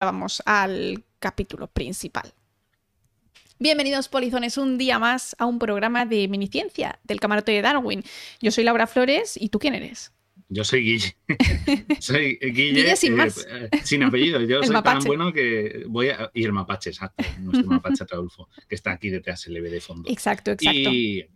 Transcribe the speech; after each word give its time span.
vamos 0.00 0.42
al 0.46 1.04
capítulo 1.18 1.66
principal. 1.68 2.32
Bienvenidos, 3.58 4.08
polizones, 4.08 4.56
un 4.56 4.78
día 4.78 4.98
más 5.00 5.34
a 5.38 5.46
un 5.46 5.58
programa 5.58 6.06
de 6.06 6.28
miniciencia 6.28 7.00
del 7.02 7.18
camarote 7.18 7.50
de 7.52 7.62
Darwin. 7.62 8.04
Yo 8.40 8.52
soy 8.52 8.62
Laura 8.62 8.86
Flores, 8.86 9.36
¿y 9.36 9.48
tú 9.48 9.58
quién 9.58 9.74
eres? 9.74 10.12
Yo 10.48 10.62
soy 10.62 10.82
Guille. 10.84 11.16
soy 12.00 12.38
Guille, 12.40 12.82
Guille 12.82 12.96
sin 12.96 13.14
eh, 13.14 13.16
más. 13.16 13.46
eh, 13.50 13.68
sin 13.82 14.02
apellido. 14.04 14.40
Yo 14.42 14.58
El 14.60 14.64
soy 14.66 14.74
tan 14.74 14.84
mapache. 14.84 15.08
bueno 15.08 15.32
que 15.32 15.82
voy 15.88 16.08
a. 16.10 16.30
Y 16.32 16.44
el 16.44 16.52
mapache, 16.52 16.90
exacto. 16.90 17.24
Nuestro 17.40 17.68
mapache 17.68 18.04
Raulfo, 18.08 18.48
que 18.68 18.76
está 18.76 18.92
aquí 18.92 19.10
detrás, 19.10 19.40
se 19.40 19.50
le 19.50 19.60
ve 19.60 19.70
de 19.70 19.80
fondo. 19.80 20.08
Exacto, 20.08 20.52
exacto. 20.52 20.78
Y, 20.78 21.26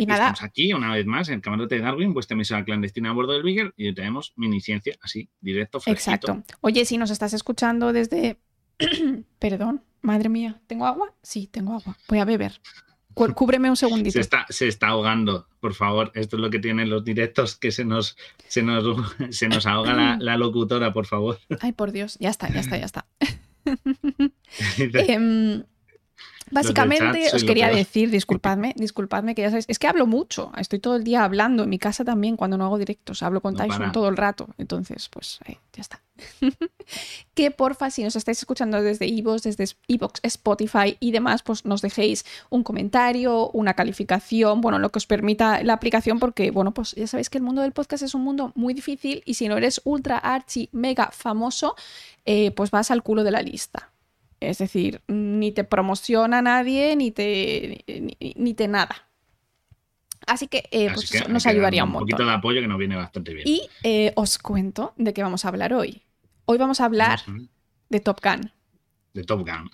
Y 0.00 0.06
nada, 0.06 0.28
estamos 0.28 0.42
aquí 0.42 0.72
una 0.72 0.92
vez 0.92 1.06
más 1.06 1.28
en 1.28 1.34
el 1.34 1.40
camarote 1.40 1.76
de 1.76 1.82
Darwin, 1.82 2.14
vuestra 2.14 2.34
emisora 2.34 2.64
clandestina 2.64 3.10
a 3.10 3.12
bordo 3.12 3.32
del 3.32 3.42
Beagle, 3.42 3.72
y 3.76 3.92
tenemos 3.94 4.32
miniciencia, 4.36 4.96
así, 5.02 5.28
directo, 5.40 5.80
fresquito. 5.80 6.32
exacto. 6.32 6.54
Oye, 6.60 6.84
si 6.84 6.98
nos 6.98 7.10
estás 7.10 7.32
escuchando 7.32 7.92
desde... 7.92 8.38
Perdón, 9.38 9.82
madre 10.00 10.28
mía, 10.28 10.60
¿tengo 10.66 10.86
agua? 10.86 11.14
Sí, 11.22 11.46
tengo 11.46 11.74
agua. 11.74 11.96
Voy 12.08 12.18
a 12.18 12.24
beber. 12.24 12.60
Cúbreme 13.34 13.68
un 13.68 13.76
segundito. 13.76 14.12
Se 14.14 14.20
está, 14.20 14.46
se 14.48 14.68
está 14.68 14.88
ahogando, 14.88 15.48
por 15.60 15.74
favor. 15.74 16.10
Esto 16.14 16.36
es 16.36 16.42
lo 16.42 16.50
que 16.50 16.58
tienen 16.58 16.88
los 16.88 17.04
directos, 17.04 17.56
que 17.56 17.70
se 17.70 17.84
nos, 17.84 18.16
se 18.48 18.62
nos, 18.62 18.84
se 19.30 19.48
nos 19.48 19.66
ahoga 19.66 19.94
la, 19.94 20.16
la 20.18 20.36
locutora, 20.36 20.92
por 20.92 21.06
favor. 21.06 21.38
Ay, 21.60 21.72
por 21.72 21.92
Dios, 21.92 22.16
ya 22.20 22.30
está, 22.30 22.48
ya 22.50 22.60
está, 22.60 22.78
ya 22.78 22.86
está. 22.86 23.06
Em, 24.78 25.62
básicamente 26.50 27.30
os 27.34 27.44
quería 27.44 27.68
decir, 27.68 28.10
disculpadme, 28.10 28.74
disculpadme 28.76 29.34
que 29.34 29.42
ya 29.42 29.50
sabéis, 29.50 29.66
es 29.68 29.78
que 29.78 29.86
hablo 29.86 30.06
mucho, 30.06 30.52
estoy 30.58 30.78
todo 30.78 30.96
el 30.96 31.04
día 31.04 31.24
hablando, 31.24 31.64
en 31.64 31.70
mi 31.70 31.78
casa 31.78 32.04
también 32.04 32.36
cuando 32.36 32.58
no 32.58 32.64
hago 32.64 32.78
directos, 32.78 33.22
hablo 33.22 33.40
con 33.40 33.54
No 33.54 33.58
Tyson 33.60 33.78
para. 33.78 33.92
todo 33.92 34.08
el 34.08 34.16
rato, 34.16 34.48
entonces 34.58 35.08
pues 35.08 35.40
eh, 35.46 35.58
ya 35.72 35.80
está. 35.82 36.00
que 37.34 37.50
porfa, 37.50 37.90
si 37.90 38.02
nos 38.02 38.16
estáis 38.16 38.38
escuchando 38.38 38.82
desde 38.82 39.06
iVoox, 39.06 39.42
desde 39.42 39.64
iVoox, 39.86 40.20
Spotify 40.22 40.96
y 41.00 41.12
demás, 41.12 41.42
pues 41.42 41.64
nos 41.64 41.82
dejéis 41.82 42.24
un 42.50 42.62
comentario, 42.62 43.50
una 43.50 43.74
calificación, 43.74 44.60
bueno, 44.60 44.78
lo 44.78 44.90
que 44.90 44.98
os 44.98 45.06
permita 45.06 45.62
la 45.62 45.74
aplicación, 45.74 46.18
porque 46.18 46.50
bueno, 46.50 46.72
pues 46.72 46.94
ya 46.94 47.06
sabéis 47.06 47.30
que 47.30 47.38
el 47.38 47.44
mundo 47.44 47.62
del 47.62 47.72
podcast 47.72 48.02
es 48.02 48.14
un 48.14 48.22
mundo 48.22 48.52
muy 48.54 48.74
difícil 48.74 49.22
y 49.24 49.34
si 49.34 49.48
no 49.48 49.56
eres 49.56 49.80
ultra 49.84 50.18
archi 50.18 50.68
mega 50.72 51.10
famoso, 51.12 51.74
eh, 52.24 52.50
pues 52.52 52.70
vas 52.70 52.90
al 52.90 53.02
culo 53.02 53.24
de 53.24 53.30
la 53.30 53.42
lista. 53.42 53.90
Es 54.40 54.58
decir, 54.58 55.02
ni 55.06 55.52
te 55.52 55.64
promociona 55.64 56.40
nadie, 56.42 56.96
ni 56.96 57.10
te, 57.10 57.84
ni, 57.86 58.16
ni 58.36 58.54
te 58.54 58.68
nada. 58.68 59.10
Así 60.26 60.48
que, 60.48 60.68
eh, 60.70 60.88
Así 60.88 60.94
pues 60.94 61.10
que 61.10 61.28
nos 61.32 61.46
ayudaría 61.46 61.82
darle 61.82 61.90
un 61.90 61.96
un 61.96 62.00
poquito 62.00 62.24
de 62.24 62.32
apoyo 62.32 62.60
que 62.60 62.68
nos 62.68 62.78
viene 62.78 62.96
bastante 62.96 63.34
bien. 63.34 63.46
Y 63.46 63.68
eh, 63.82 64.12
os 64.16 64.38
cuento 64.38 64.94
de 64.96 65.12
qué 65.12 65.22
vamos 65.22 65.44
a 65.44 65.48
hablar 65.48 65.72
hoy. 65.74 66.02
Hoy 66.46 66.58
vamos 66.58 66.80
a 66.80 66.86
hablar 66.86 67.20
de 67.88 68.00
Top 68.00 68.20
Gun. 68.22 68.50
de 69.14 69.24
Top 69.24 69.40
Gun. 69.40 69.70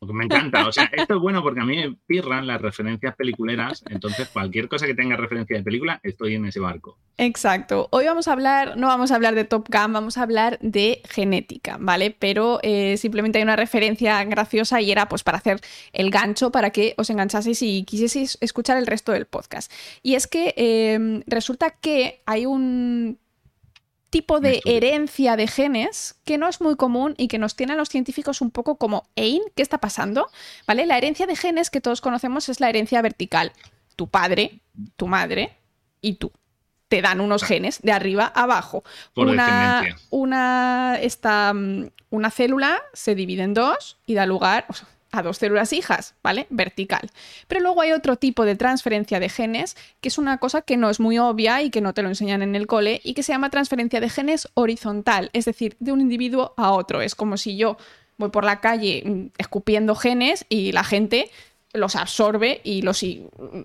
Me 0.00 0.24
encanta. 0.24 0.66
O 0.66 0.72
sea, 0.72 0.90
esto 0.92 1.16
es 1.16 1.20
bueno 1.20 1.42
porque 1.42 1.60
a 1.60 1.64
mí 1.64 1.76
me 1.76 1.94
pirran 2.06 2.46
las 2.46 2.60
referencias 2.60 3.14
peliculeras. 3.16 3.84
Entonces, 3.90 4.28
cualquier 4.28 4.66
cosa 4.68 4.86
que 4.86 4.94
tenga 4.94 5.16
referencia 5.16 5.56
de 5.56 5.62
película, 5.62 6.00
estoy 6.02 6.36
en 6.36 6.46
ese 6.46 6.58
barco. 6.58 6.96
Exacto. 7.18 7.88
Hoy 7.90 8.06
vamos 8.06 8.26
a 8.26 8.32
hablar, 8.32 8.78
no 8.78 8.86
vamos 8.86 9.10
a 9.10 9.16
hablar 9.16 9.34
de 9.34 9.44
Top 9.44 9.68
Gun, 9.68 9.92
vamos 9.92 10.16
a 10.16 10.22
hablar 10.22 10.58
de 10.62 11.02
genética, 11.08 11.76
¿vale? 11.78 12.16
Pero 12.18 12.60
eh, 12.62 12.96
simplemente 12.96 13.38
hay 13.38 13.44
una 13.44 13.56
referencia 13.56 14.24
graciosa 14.24 14.80
y 14.80 14.90
era 14.90 15.06
pues 15.06 15.22
para 15.22 15.36
hacer 15.36 15.60
el 15.92 16.10
gancho 16.10 16.50
para 16.50 16.70
que 16.70 16.94
os 16.96 17.10
enganchaseis 17.10 17.60
y 17.60 17.84
quisieseis 17.84 18.38
escuchar 18.40 18.78
el 18.78 18.86
resto 18.86 19.12
del 19.12 19.26
podcast. 19.26 19.70
Y 20.02 20.14
es 20.14 20.26
que 20.26 20.54
eh, 20.56 21.22
resulta 21.26 21.70
que 21.70 22.22
hay 22.24 22.46
un 22.46 23.18
tipo 24.10 24.40
de 24.40 24.60
herencia 24.64 25.36
de 25.36 25.46
genes 25.46 26.16
que 26.24 26.36
no 26.36 26.48
es 26.48 26.60
muy 26.60 26.76
común 26.76 27.14
y 27.16 27.28
que 27.28 27.38
nos 27.38 27.54
tienen 27.54 27.76
a 27.76 27.78
los 27.78 27.88
científicos 27.88 28.40
un 28.40 28.50
poco 28.50 28.76
como 28.76 29.08
Ein, 29.16 29.40
¿qué 29.54 29.62
está 29.62 29.78
pasando? 29.78 30.28
¿Vale? 30.66 30.84
La 30.86 30.98
herencia 30.98 31.26
de 31.26 31.36
genes 31.36 31.70
que 31.70 31.80
todos 31.80 32.00
conocemos 32.00 32.48
es 32.48 32.60
la 32.60 32.68
herencia 32.68 33.00
vertical. 33.02 33.52
Tu 33.96 34.08
padre, 34.08 34.60
tu 34.96 35.06
madre 35.06 35.56
y 36.02 36.14
tú. 36.14 36.32
Te 36.88 37.02
dan 37.02 37.20
unos 37.20 37.44
genes 37.44 37.80
de 37.82 37.92
arriba 37.92 38.32
a 38.34 38.42
abajo. 38.42 38.82
Por 39.14 39.28
una, 39.28 39.96
una, 40.10 40.98
esta, 41.00 41.54
mm, 41.54 41.90
una 42.10 42.30
célula 42.32 42.82
se 42.92 43.14
divide 43.14 43.44
en 43.44 43.54
dos 43.54 43.98
y 44.06 44.14
da 44.14 44.26
lugar 44.26 44.66
o 44.68 44.72
sea, 44.72 44.88
a 45.12 45.22
dos 45.22 45.38
células 45.38 45.72
hijas, 45.72 46.14
¿vale? 46.22 46.46
Vertical. 46.50 47.10
Pero 47.48 47.60
luego 47.60 47.80
hay 47.80 47.92
otro 47.92 48.16
tipo 48.16 48.44
de 48.44 48.56
transferencia 48.56 49.20
de 49.20 49.28
genes, 49.28 49.76
que 50.00 50.08
es 50.08 50.18
una 50.18 50.38
cosa 50.38 50.62
que 50.62 50.76
no 50.76 50.90
es 50.90 51.00
muy 51.00 51.18
obvia 51.18 51.62
y 51.62 51.70
que 51.70 51.80
no 51.80 51.94
te 51.94 52.02
lo 52.02 52.08
enseñan 52.08 52.42
en 52.42 52.54
el 52.54 52.66
cole, 52.66 53.00
y 53.04 53.14
que 53.14 53.22
se 53.22 53.32
llama 53.32 53.50
transferencia 53.50 54.00
de 54.00 54.08
genes 54.08 54.48
horizontal, 54.54 55.30
es 55.32 55.44
decir, 55.44 55.76
de 55.80 55.92
un 55.92 56.00
individuo 56.00 56.54
a 56.56 56.72
otro. 56.72 57.02
Es 57.02 57.14
como 57.14 57.36
si 57.36 57.56
yo 57.56 57.76
voy 58.18 58.30
por 58.30 58.44
la 58.44 58.60
calle 58.60 59.02
mm, 59.04 59.26
escupiendo 59.38 59.94
genes 59.94 60.46
y 60.48 60.72
la 60.72 60.84
gente 60.84 61.30
los 61.72 61.96
absorbe 61.96 62.60
y 62.64 62.82
los, 62.82 63.04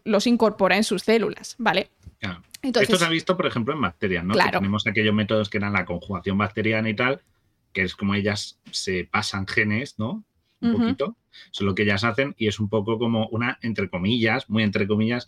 los 0.03 0.27
incorpora 0.27 0.77
en 0.77 0.83
sus 0.83 1.03
células, 1.03 1.55
¿vale? 1.57 1.89
Claro. 2.19 2.41
Entonces, 2.61 2.89
Esto 2.89 2.99
se 2.99 3.05
ha 3.05 3.09
visto, 3.09 3.37
por 3.37 3.45
ejemplo, 3.45 3.73
en 3.73 3.81
bacterias, 3.81 4.23
¿no? 4.23 4.33
Claro. 4.33 4.51
Que 4.51 4.57
tenemos 4.57 4.87
aquellos 4.87 5.13
métodos 5.13 5.49
que 5.49 5.57
eran 5.57 5.73
la 5.73 5.85
conjugación 5.85 6.37
bacteriana 6.37 6.89
y 6.89 6.95
tal, 6.95 7.21
que 7.73 7.83
es 7.83 7.95
como 7.95 8.15
ellas 8.15 8.59
se 8.71 9.03
pasan 9.03 9.47
genes, 9.47 9.99
¿no? 9.99 10.23
Un 10.65 10.73
poquito. 10.81 11.17
Eso 11.31 11.51
es 11.51 11.61
lo 11.61 11.75
que 11.75 11.83
ellas 11.83 12.03
hacen 12.03 12.33
y 12.37 12.47
es 12.47 12.59
un 12.59 12.69
poco 12.69 12.97
como 12.97 13.27
una, 13.27 13.57
entre 13.61 13.89
comillas, 13.89 14.49
muy 14.49 14.63
entre 14.63 14.87
comillas, 14.87 15.27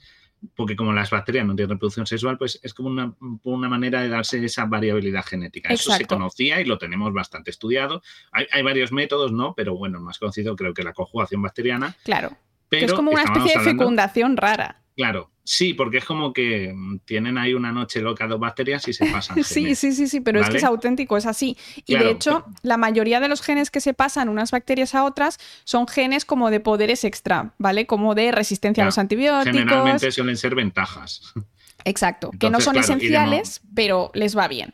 porque 0.56 0.76
como 0.76 0.94
las 0.94 1.10
bacterias 1.10 1.46
no 1.46 1.56
tienen 1.56 1.72
reproducción 1.72 2.06
sexual, 2.06 2.38
pues 2.38 2.60
es 2.64 2.74
como 2.74 2.90
una, 2.90 3.14
una 3.44 3.70
manera 3.70 4.02
de 4.02 4.10
darse 4.10 4.44
esa 4.46 4.66
variabilidad 4.66 5.26
genética. 5.26 5.74
Eso 5.74 5.92
se 5.92 6.06
conocía 6.06 6.62
y 6.62 6.66
lo 6.66 6.78
tenemos 6.78 7.12
bastante 7.14 7.50
estudiado. 7.52 8.02
Hay, 8.32 8.46
hay 8.52 8.62
varios 8.62 8.92
métodos, 8.92 9.32
¿no? 9.32 9.54
Pero 9.56 9.76
bueno, 9.76 10.00
más 10.00 10.20
conocido 10.20 10.56
creo 10.56 10.74
que 10.74 10.84
la 10.84 10.94
conjugación 10.94 11.42
bacteriana. 11.42 11.96
claro, 12.04 12.38
Pero 12.70 12.80
que 12.82 12.86
es 12.86 12.94
como 12.94 13.12
una 13.12 13.24
especie 13.24 13.54
de 13.54 13.60
hablando- 13.60 13.84
fecundación 13.84 14.38
rara. 14.38 14.84
Claro, 14.96 15.32
sí, 15.48 15.74
porque 15.74 15.98
es 16.00 16.06
como 16.06 16.34
que 16.34 16.74
mm, 16.76 17.00
tienen 17.06 17.38
ahí 17.38 17.54
una 17.54 17.72
noche 17.72 18.02
loca 18.02 18.28
dos 18.28 18.40
bacterias 18.40 18.86
y 18.88 18.94
se 18.94 19.06
pasan. 19.12 19.42
Sí, 19.44 19.62
genes. 19.62 19.80
sí, 19.80 19.94
sí, 19.94 20.08
sí, 20.08 20.20
pero 20.20 20.42
es 20.42 20.50
que 20.50 20.58
es 20.58 20.64
auténtico, 20.64 21.16
es 21.16 21.26
así. 21.26 21.58
Y 21.86 21.96
de 21.96 22.12
hecho, 22.12 22.44
pero- 22.46 22.56
la 22.64 22.78
mayoría 22.78 23.20
de 23.22 23.30
los 23.30 23.42
genes 23.42 23.72
que 23.72 23.80
se 23.80 23.94
pasan 23.94 24.28
unas 24.28 24.52
bacterias 24.52 24.94
a 24.94 25.06
otras 25.06 25.40
son 25.64 25.88
genes 25.88 26.26
como 26.26 26.52
de 26.52 26.60
poderes 26.60 27.04
extra, 27.06 27.54
¿vale? 27.58 27.88
Como 27.88 28.14
de 28.14 28.32
resistencia 28.34 28.84
a 28.84 28.86
los 28.88 28.98
antibióticos. 28.98 29.58
Generalmente 29.58 30.12
suelen 30.12 30.36
ser 30.36 30.54
ventajas. 30.54 31.34
Exacto, 31.86 32.32
que 32.38 32.50
no 32.50 32.60
son 32.60 32.74
claro, 32.74 32.86
esenciales, 32.86 33.62
pero 33.74 34.12
les 34.14 34.38
va 34.38 34.48
bien. 34.50 34.74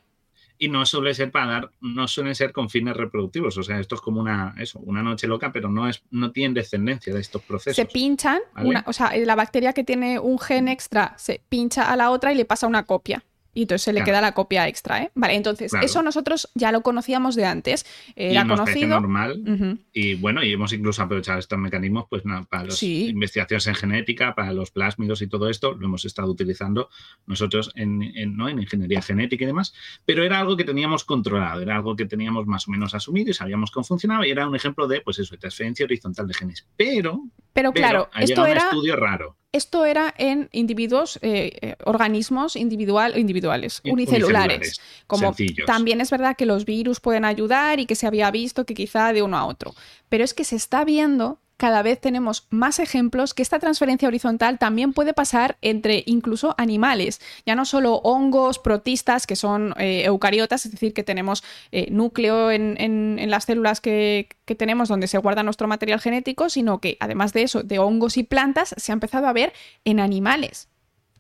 Y 0.63 0.69
no 0.69 0.85
suele 0.85 1.13
ser 1.13 1.29
para 1.29 1.46
dar, 1.46 1.72
no 1.81 2.07
suelen 2.07 2.35
ser 2.35 2.53
con 2.53 2.69
fines 2.69 2.96
reproductivos. 2.96 3.57
O 3.57 3.63
sea, 3.63 3.79
esto 3.79 3.96
es 3.96 4.01
como 4.01 4.22
una, 4.22 4.56
eso, 4.57 4.79
una 4.79 5.03
noche 5.03 5.28
loca, 5.28 5.51
pero 5.51 5.69
no 5.69 5.90
es, 5.90 6.03
no 6.12 6.31
tienen 6.31 6.53
descendencia 6.53 7.13
de 7.13 7.19
estos 7.19 7.41
procesos. 7.41 7.75
Se 7.75 7.85
pinchan, 7.85 8.40
¿vale? 8.56 8.69
una, 8.69 8.84
o 8.88 8.94
sea, 8.94 9.12
la 9.18 9.35
bacteria 9.35 9.73
que 9.73 9.84
tiene 9.84 10.19
un 10.19 10.40
gen 10.40 10.69
extra 10.69 11.16
se 11.18 11.41
pincha 11.50 11.91
a 11.91 11.97
la 11.97 12.12
otra 12.12 12.31
y 12.31 12.35
le 12.35 12.46
pasa 12.46 12.66
una 12.68 12.85
copia. 12.85 13.23
Y 13.53 13.64
entonces 13.64 13.84
se 13.84 13.94
le 13.94 14.00
Claro. 14.00 14.06
queda 14.12 14.22
la 14.22 14.31
copia 14.34 14.68
extra, 14.68 15.03
¿eh? 15.03 15.12
Vale, 15.16 15.36
entonces, 15.36 15.72
Claro. 15.72 15.86
eso 15.86 16.02
nosotros 16.02 16.50
ya 16.56 16.72
lo 16.72 16.81
conocíamos 16.81 17.36
de 17.36 17.46
antes. 17.46 17.86
y 18.16 18.24
Era 18.31 18.44
nos 18.44 18.59
parece 18.59 18.80
conocido. 18.88 19.00
normal. 19.00 19.80
Y 19.94 20.16
bueno, 20.16 20.44
y 20.44 20.52
hemos 20.52 20.74
incluso 20.74 21.02
aprovechado 21.03 21.40
estos 21.40 21.59
mecanismos 21.59 22.06
pues 22.09 22.25
nada, 22.25 22.44
para 22.44 22.66
las 22.66 22.78
Sí. 22.78 23.08
investigaciones 23.09 23.68
en 23.68 23.75
genética, 23.75 24.34
para 24.36 24.53
los 24.53 24.72
plásmidos 24.72 25.22
y 25.22 25.28
todo 25.28 25.50
esto, 25.50 25.74
lo 25.74 25.86
hemos 25.86 26.03
estado 26.06 26.30
utilizando 26.31 26.90
nosotros 27.28 27.72
en, 27.75 28.02
en, 28.16 28.36
¿no? 28.36 28.50
en 28.50 28.59
ingeniería 28.59 29.02
genética 29.02 29.44
y 29.44 29.47
demás, 29.47 29.74
pero 30.06 30.24
era 30.24 30.40
algo 30.40 30.58
que 30.58 30.64
teníamos 30.64 31.03
controlado, 31.03 31.62
era 31.62 31.75
algo 31.75 31.96
que 31.96 32.06
teníamos 32.06 32.46
más 32.47 32.68
o 32.68 32.72
menos 32.72 32.94
asumido 32.94 33.30
y 33.30 33.34
sabíamos 33.34 33.72
cómo 33.72 33.84
funcionaba 33.84 34.25
y 34.28 34.31
era 34.31 34.47
un 34.47 34.56
ejemplo 34.56 34.88
de, 34.88 35.02
pues 35.02 35.20
eso, 35.20 35.35
de 35.35 35.40
transferencia 35.40 35.85
horizontal 35.85 36.28
de 36.28 36.34
genes. 36.34 36.66
Pero, 36.75 37.22
Pero 37.53 37.72
pero 37.72 37.72
claro, 37.74 38.09
ha 38.14 38.24
esto 38.24 38.30
llegado 38.44 38.46
un 38.47 38.52
era, 38.52 38.64
estudio 38.66 38.96
raro. 38.96 39.38
Esto 39.53 39.86
era 39.86 40.14
en 40.18 40.50
individuos, 40.52 41.19
eh, 41.22 41.52
eh, 41.62 41.75
organismos 41.86 42.56
individual, 42.56 43.18
individuales, 43.18 43.81
unicelulares. 43.86 44.58
unicelulares, 44.58 44.81
Como 45.08 45.34
sencillos. 45.34 45.68
también 45.68 46.02
es 46.02 46.09
verdad 46.09 46.36
que 46.36 46.47
los 46.47 46.66
virus 46.66 47.00
pueden 47.00 47.24
ayudar 47.24 47.80
y 47.80 47.86
que 47.86 47.96
se 47.96 48.08
había 48.08 48.30
visto 48.31 48.66
que 48.66 48.74
quizá 48.74 49.14
de 49.14 49.22
uno 49.22 49.38
a 49.38 49.46
otro. 49.46 49.74
Pero 50.09 50.23
es 50.23 50.34
que 50.34 50.44
se 50.44 50.55
está 50.55 50.84
viendo, 50.84 51.38
cada 51.58 51.82
vez 51.84 52.02
tenemos 52.02 52.47
más 52.50 52.79
ejemplos 52.79 53.34
que 53.34 53.41
esta 53.41 53.59
transferencia 53.59 54.08
horizontal 54.08 54.58
también 54.59 54.91
puede 54.91 55.14
pasar 55.14 55.58
entre 55.61 56.03
incluso 56.08 56.55
animales. 56.58 57.22
Ya 57.46 57.55
no 57.55 57.64
solo 57.66 57.96
hongos, 58.03 58.59
protistas, 58.59 59.28
que 59.28 59.35
son 59.35 59.73
eh, 59.78 60.03
eucariotas, 60.05 60.66
es 60.66 60.72
decir, 60.72 60.94
que 60.94 61.03
tenemos 61.03 61.44
eh, 61.72 61.88
núcleo 61.91 62.52
en, 62.52 62.76
en- 62.82 63.17
en 63.20 63.29
las 63.29 63.46
células 63.46 63.82
que, 63.82 64.28
que 64.46 64.55
tenemos 64.55 64.90
donde 64.90 65.08
se 65.08 65.17
guarda 65.20 65.44
nuestro 65.44 65.67
material 65.67 66.02
genético, 66.02 66.50
sino 66.50 66.79
que 66.79 66.97
además 67.00 67.34
de 67.34 67.44
eso, 67.44 67.64
de 67.64 67.79
hongos 67.79 68.17
y 68.17 68.23
plantas, 68.23 68.73
se 68.78 68.91
ha 68.91 68.94
empezado 68.94 69.28
a 69.28 69.34
ver 69.34 69.53
en 69.85 70.00
animales. 70.00 70.70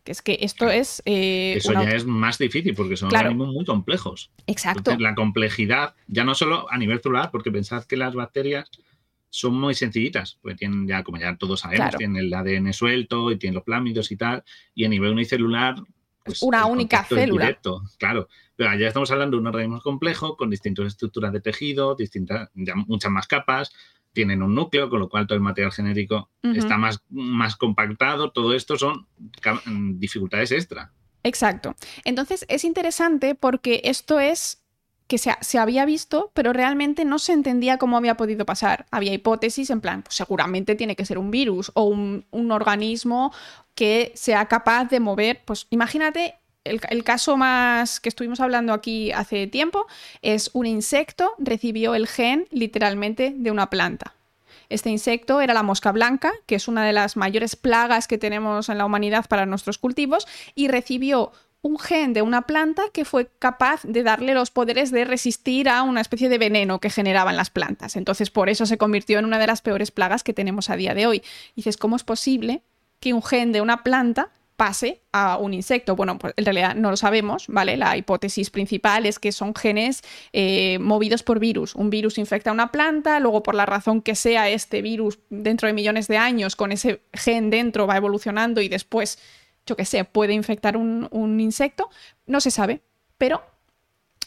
Que 0.03 0.11
es 0.11 0.21
que 0.21 0.39
esto 0.41 0.69
es... 0.69 1.01
eh, 1.05 1.53
Eso 1.55 1.71
una- 1.71 1.85
ya 1.85 1.91
es 1.95 2.05
más 2.05 2.37
difícil 2.37 2.73
porque 2.75 2.97
son 2.97 3.07
Claro. 3.09 3.29
organismos 3.29 3.53
muy 3.55 3.63
complejos. 3.65 4.31
Exacto. 4.47 4.79
Entonces, 4.79 5.01
la 5.01 5.15
complejidad, 5.15 5.93
ya 6.07 6.25
no 6.25 6.35
solo 6.35 6.69
a 6.69 6.77
nivel 6.77 6.99
celular, 7.01 7.29
porque 7.31 7.51
pensad 7.51 7.85
que 7.85 7.95
las 7.95 8.13
bacterias 8.13 8.69
son 9.35 9.55
muy 9.55 9.73
sencillitas, 9.73 10.37
porque 10.43 10.55
tienen 10.57 10.87
ya, 10.87 11.03
como 11.03 11.17
ya 11.17 11.35
todos 11.37 11.61
sabemos, 11.61 11.85
Claro. 11.85 11.97
tienen 11.97 12.17
el 12.17 12.31
ADN 12.31 12.71
suelto 12.71 13.31
y 13.31 13.37
tienen 13.39 13.55
los 13.55 13.63
plásmidos 13.63 14.11
y 14.11 14.15
tal, 14.15 14.43
y 14.75 14.85
a 14.85 14.89
nivel 14.89 15.11
unicelular, 15.13 15.73
pues, 16.23 16.43
una 16.43 16.67
única 16.67 17.03
célula. 17.03 17.45
directo, 17.47 17.81
claro. 17.97 18.27
Pero 18.55 18.69
allá 18.69 18.87
estamos 18.87 19.09
hablando 19.09 19.35
de 19.35 19.41
un 19.41 19.47
organismo 19.47 19.81
complejo, 19.81 20.37
con 20.37 20.51
distintas 20.51 20.85
estructuras 20.85 21.33
de 21.33 21.41
tejido, 21.41 21.95
distintas, 21.95 22.49
ya 22.53 22.75
muchas 22.75 23.11
más 23.11 23.25
capas, 23.27 23.71
tienen 24.13 24.43
un 24.43 24.53
núcleo, 24.53 24.87
con 24.87 24.99
lo 24.99 25.09
cual 25.09 25.25
todo 25.25 25.35
el 25.35 25.41
material 25.43 25.71
genético 25.71 26.29
Ujú. 26.43 26.53
está 26.59 26.77
más, 26.77 27.03
más 27.09 27.55
compactado. 27.55 28.31
Todo 28.31 28.53
esto 28.53 28.77
son 28.77 29.07
ca- 29.41 29.63
dificultades 29.95 30.51
extra. 30.51 30.91
Exacto. 31.23 31.73
Entonces 32.05 32.45
es 32.49 32.63
interesante 32.65 33.33
porque 33.33 33.81
esto 33.85 34.19
es 34.19 34.62
que 35.13 35.35
se, 35.41 35.59
había 35.59 35.85
visto, 35.85 36.31
pero 36.33 36.53
realmente 36.53 37.05
no 37.05 37.19
se 37.19 37.33
entendía 37.33 37.77
cómo 37.77 37.97
había 37.97 38.17
podido 38.17 38.47
pasar. 38.47 38.87
Había 38.89 39.13
hipótesis 39.13 39.69
en 39.69 39.79
plan, 39.79 40.01
pues 40.01 40.15
seguramente 40.15 40.73
tiene 40.73 40.95
que 40.95 41.05
ser 41.05 41.19
un 41.19 41.29
virus 41.29 41.71
o 41.75 41.83
un, 41.83 42.25
un 42.31 42.51
organismo 42.51 43.31
que 43.75 44.11
sea 44.15 44.47
capaz 44.47 44.85
de 44.85 44.99
mover, 44.99 45.41
pues 45.45 45.67
imagínate. 45.69 46.35
El, 46.63 46.81
el 46.89 47.03
caso 47.03 47.37
más 47.37 47.99
que 47.99 48.09
estuvimos 48.09 48.39
hablando 48.39 48.73
aquí 48.73 49.11
hace 49.11 49.45
tiempo 49.45 49.85
es 50.21 50.49
un 50.53 50.65
insecto 50.65 51.33
recibió 51.37 51.93
el 51.93 52.07
gen 52.07 52.47
literalmente 52.49 53.35
de 53.35 53.51
una 53.51 53.69
planta. 53.69 54.15
Este 54.69 54.89
insecto 54.89 55.41
era 55.41 55.53
la 55.53 55.61
mosca 55.61 55.91
blanca, 55.91 56.31
que 56.47 56.55
es 56.55 56.67
una 56.67 56.83
de 56.85 56.93
las 56.93 57.17
mayores 57.17 57.55
plagas 57.55 58.07
que 58.07 58.17
tenemos 58.17 58.69
en 58.69 58.79
la 58.79 58.85
humanidad 58.85 59.27
para 59.27 59.45
nuestros 59.45 59.77
cultivos, 59.77 60.25
y 60.55 60.69
recibió 60.69 61.33
un 61.63 61.79
gen 61.79 62.13
de 62.13 62.21
una 62.21 62.43
planta 62.43 62.83
que 62.93 63.05
fue 63.05 63.31
capaz 63.39 63.83
de 63.83 64.03
darle 64.03 64.33
los 64.33 64.51
poderes 64.51 64.91
de 64.91 65.05
resistir 65.05 65.69
a 65.69 65.81
una 65.81 66.01
especie 66.01 66.29
de 66.29 66.37
veneno 66.37 66.79
que 66.79 66.89
generaban 66.89 67.37
las 67.37 67.49
plantas. 67.49 67.95
Entonces, 67.95 68.29
por 68.29 68.49
eso 68.49 68.65
se 68.65 68.77
convirtió 68.77 69.17
en 69.17 69.25
una 69.25 69.39
de 69.39 69.47
las 69.47 69.61
peores 69.61 69.89
plagas 69.89 70.23
que 70.23 70.33
tenemos 70.33 70.69
a 70.69 70.75
día 70.75 70.93
de 70.93 71.07
hoy. 71.07 71.23
Dices, 71.55 71.77
¿cómo 71.77 71.95
es 71.95 72.03
posible 72.03 72.63
que 72.99 73.13
un 73.13 73.23
gen 73.23 73.53
de 73.53 73.61
una 73.61 73.81
planta 73.81 74.29
pase 74.55 75.01
a 75.11 75.37
un 75.37 75.53
insecto. 75.53 75.95
Bueno, 75.95 76.17
pues 76.19 76.33
en 76.37 76.45
realidad 76.45 76.75
no 76.75 76.91
lo 76.91 76.97
sabemos, 76.97 77.45
¿vale? 77.47 77.75
La 77.75 77.97
hipótesis 77.97 78.49
principal 78.49 79.05
es 79.05 79.19
que 79.19 79.31
son 79.31 79.55
genes 79.55 80.03
eh, 80.31 80.77
movidos 80.79 81.23
por 81.23 81.39
virus. 81.39 81.75
Un 81.75 81.89
virus 81.89 82.17
infecta 82.17 82.51
una 82.51 82.71
planta, 82.71 83.19
luego 83.19 83.43
por 83.43 83.55
la 83.55 83.65
razón 83.65 84.01
que 84.01 84.15
sea 84.15 84.49
este 84.49 84.81
virus 84.81 85.19
dentro 85.29 85.67
de 85.67 85.73
millones 85.73 86.07
de 86.07 86.17
años 86.17 86.55
con 86.55 86.71
ese 86.71 87.01
gen 87.13 87.49
dentro 87.49 87.87
va 87.87 87.97
evolucionando 87.97 88.61
y 88.61 88.69
después, 88.69 89.19
yo 89.65 89.75
qué 89.75 89.85
sé, 89.85 90.03
puede 90.03 90.33
infectar 90.33 90.77
un, 90.77 91.39
insecto. 91.39 91.89
No 92.25 92.41
se 92.41 92.51
sabe, 92.51 92.81
pero 93.17 93.41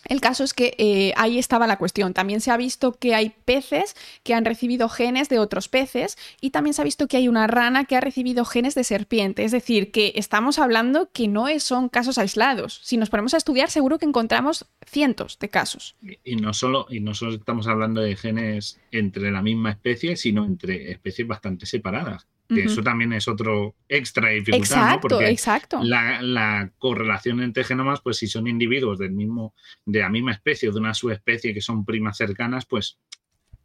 el 0.09 0.21
caso 0.21 0.44
es 0.44 0.55
que 0.55 0.75
eh, 0.79 1.12
ahí 1.17 1.38
estaba 1.38 1.67
la 1.67 1.79
cuestión. 1.79 2.15
También 2.15 2.41
se 2.41 2.50
ha 2.50 2.56
visto 2.56 2.93
que 2.93 3.15
hay 3.15 3.31
peces 3.44 3.97
que 4.23 4.35
han 4.35 4.44
recibido 4.44 4.88
genes 4.88 5.29
de 5.29 5.38
otros 5.38 5.69
peces 5.69 6.17
y 6.41 6.50
también 6.50 6.75
se 6.75 6.83
ha 6.83 6.85
visto 6.85 7.09
que 7.09 7.17
hay 7.17 7.29
una 7.29 7.47
rana 7.47 7.85
que 7.85 7.97
ha 7.97 8.00
recibido 8.00 8.44
genes 8.44 8.75
de 8.75 8.85
serpiente. 8.85 9.44
Es 9.44 9.53
decir, 9.53 9.91
que 9.91 10.12
estamos 10.15 10.59
hablando 10.59 11.11
que 11.12 11.27
no 11.29 11.47
son 11.59 11.89
casos 11.89 12.19
aislados. 12.19 12.81
Si 12.85 12.97
nos 12.97 13.11
ponemos 13.11 13.35
a 13.35 13.39
estudiar, 13.39 13.71
seguro 13.71 13.99
que 13.99 14.06
encontramos 14.06 14.67
cientos 14.87 15.39
de 15.41 15.49
casos. 15.49 15.97
Y 16.25 16.37
no 16.37 16.55
solo, 16.55 16.87
y 16.89 17.00
no 17.00 17.15
solo 17.15 17.35
estamos 17.35 17.67
hablando 17.67 18.00
de 18.00 18.17
genes 18.17 18.79
entre 18.93 19.32
la 19.32 19.43
misma 19.43 19.71
especie, 19.71 20.17
sino 20.17 20.44
entre 20.44 20.93
especies 20.93 21.27
bastante 21.27 21.67
separadas. 21.67 22.27
Que 22.48 22.64
eso 22.64 22.82
también 22.82 23.12
es 23.12 23.26
otro 23.26 23.75
extra 23.88 24.31
dificultad, 24.31 24.76
¿no? 24.76 24.82
Exacto, 24.82 25.08
Porque 25.08 25.28
exacto. 25.28 25.81
la, 25.82 26.22
la 26.22 26.70
correlación 26.78 27.43
entre 27.43 27.64
genomas, 27.64 28.00
pues 28.00 28.19
si 28.19 28.28
son 28.28 28.46
individuos 28.46 28.98
del 28.98 29.10
mismo, 29.10 29.54
de 29.84 30.00
la 30.00 30.08
misma 30.08 30.32
especie 30.32 30.69
o 30.69 30.72
de 30.72 30.78
una 30.78 30.94
subespecie 30.94 31.52
que 31.52 31.60
son 31.60 31.84
primas 31.84 32.16
cercanas, 32.16 32.64
pues 32.66 32.98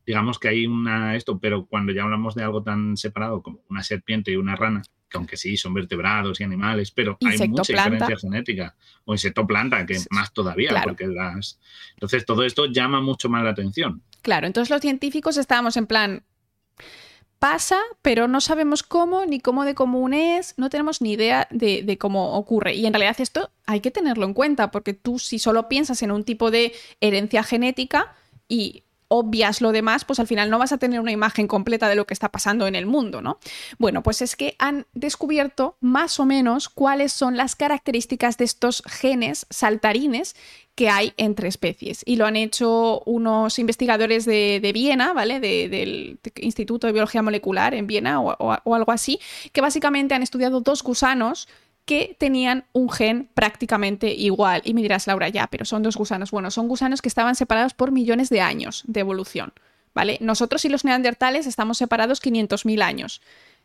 digamos 0.06 0.40
que 0.40 0.48
hay 0.48 0.66
una 0.66 1.16
esto, 1.16 1.40
pero 1.40 1.66
cuando 1.66 1.94
ya 1.94 2.04
hablamos 2.04 2.36
de 2.36 2.44
algo 2.44 2.64
tan 2.64 2.98
separado 2.98 3.42
como 3.42 3.62
una 3.70 3.84
serpiente 3.84 4.32
y 4.32 4.36
una 4.36 4.56
rana, 4.56 4.82
que 5.10 5.18
aunque 5.18 5.38
sí 5.38 5.58
son 5.58 5.74
vertebrados 5.74 6.40
y 6.40 6.44
animales, 6.44 6.92
pero 6.92 7.18
hay 7.22 7.48
mucha 7.48 7.74
diferencia 7.74 8.18
genética, 8.18 8.76
o 9.06 9.14
insectoplanta, 9.14 9.86
que 9.86 10.00
Sí, 10.00 10.08
más 10.10 10.34
todavía, 10.34 10.70
claro. 10.70 10.90
porque 10.90 11.08
las... 11.08 11.60
Entonces 11.94 12.26
todo 12.26 12.44
esto 12.44 12.66
llama 12.66 13.02
mucho 13.02 13.30
más 13.30 13.44
la 13.44 13.52
atención. 13.52 14.02
Claro, 14.22 14.48
entonces 14.48 14.70
los 14.70 14.82
científicos 14.82 15.38
estábamos 15.38 15.78
en 15.78 15.86
plan, 15.88 16.24
pasa, 17.42 17.80
pero 18.04 18.28
no 18.28 18.40
sabemos 18.40 18.84
cómo, 18.84 19.26
ni 19.26 19.40
cómo 19.40 19.66
de 19.66 19.74
común 19.74 20.14
es, 20.14 20.54
no 20.58 20.70
tenemos 20.70 21.02
ni 21.02 21.14
idea 21.14 21.48
de, 21.50 21.82
de 21.82 21.98
cómo 21.98 22.36
ocurre. 22.36 22.76
Y 22.76 22.86
en 22.86 22.94
realidad 22.94 23.16
esto 23.20 23.50
hay 23.66 23.80
que 23.80 23.90
tenerlo 23.90 24.28
en 24.28 24.36
cuenta, 24.36 24.70
porque 24.70 24.94
tú 24.94 25.18
si 25.18 25.40
solo 25.40 25.68
piensas 25.68 26.04
en 26.04 26.12
un 26.12 26.24
tipo 26.24 26.52
de 26.52 26.72
herencia 27.00 27.42
genética 27.42 28.14
y 28.48 28.84
obvias 29.14 29.60
lo 29.60 29.74
demás, 29.74 30.06
pues 30.06 30.20
al 30.22 30.28
final 30.28 30.50
no 30.50 30.58
vas 30.58 30.72
a 30.72 30.78
tener 30.78 31.02
una 31.02 31.12
imagen 31.12 31.46
completa 31.46 31.90
de 31.90 31.96
lo 31.96 32.08
que 32.08 32.14
está 32.14 32.30
pasando 32.30 32.66
en 32.66 32.76
el 32.76 32.86
mundo, 32.86 33.22
¿no? 33.22 33.40
Bueno, 33.78 34.04
pues 34.04 34.22
es 34.22 34.38
que 34.38 34.56
han 34.58 34.86
descubierto 34.94 35.76
más 35.82 36.18
o 36.22 36.26
menos 36.26 36.70
cuáles 36.70 37.12
son 37.12 37.36
las 37.36 37.58
características 37.58 38.38
de 38.38 38.46
estos 38.46 38.84
genes 38.88 39.46
saltarines 39.50 40.36
que 40.76 40.90
hay 40.90 41.14
entre 41.18 41.50
especies. 41.50 42.04
Y 42.06 42.16
lo 42.16 42.26
han 42.26 42.38
hecho 42.38 43.02
unos 43.06 43.60
investigadores 43.60 44.24
de, 44.26 44.60
de 44.62 44.72
Viena, 44.72 45.12
¿vale? 45.12 45.42
De- 45.42 45.68
del 45.68 46.18
Instituto 46.38 46.88
de 46.88 46.94
Biología 46.94 47.22
Molecular 47.22 47.74
en 47.74 47.88
Viena 47.88 48.22
o- 48.22 48.38
o 48.64 48.76
algo 48.76 48.94
así, 48.94 49.20
que 49.52 49.60
básicamente 49.60 50.16
han 50.16 50.24
estudiado 50.24 50.62
dos 50.62 50.82
gusanos 50.84 51.50
que 51.86 52.16
tenían 52.20 52.66
un 52.74 52.90
gen 52.90 53.30
prácticamente 53.34 54.14
igual. 54.14 54.62
Y 54.66 54.74
me 54.74 54.82
dirás, 54.82 55.08
Laura, 55.08 55.30
ya, 55.30 55.48
pero 55.48 55.66
son 55.66 55.84
dos 55.84 55.98
gusanos. 55.98 56.32
Bueno, 56.32 56.52
son 56.52 56.68
gusanos 56.68 57.02
que 57.02 57.10
estaban 57.10 57.36
separados 57.36 57.74
por 57.74 57.92
millones 57.92 58.30
de 58.30 58.42
años 58.42 58.84
de 58.88 59.00
evolución, 59.00 59.54
¿vale? 59.94 60.18
Nosotros 60.22 60.64
y 60.66 60.70
los 60.70 60.86
neandertales 60.86 61.48
estamos 61.48 61.78
separados 61.78 62.22
500.000 62.22 62.82
años. 62.82 63.22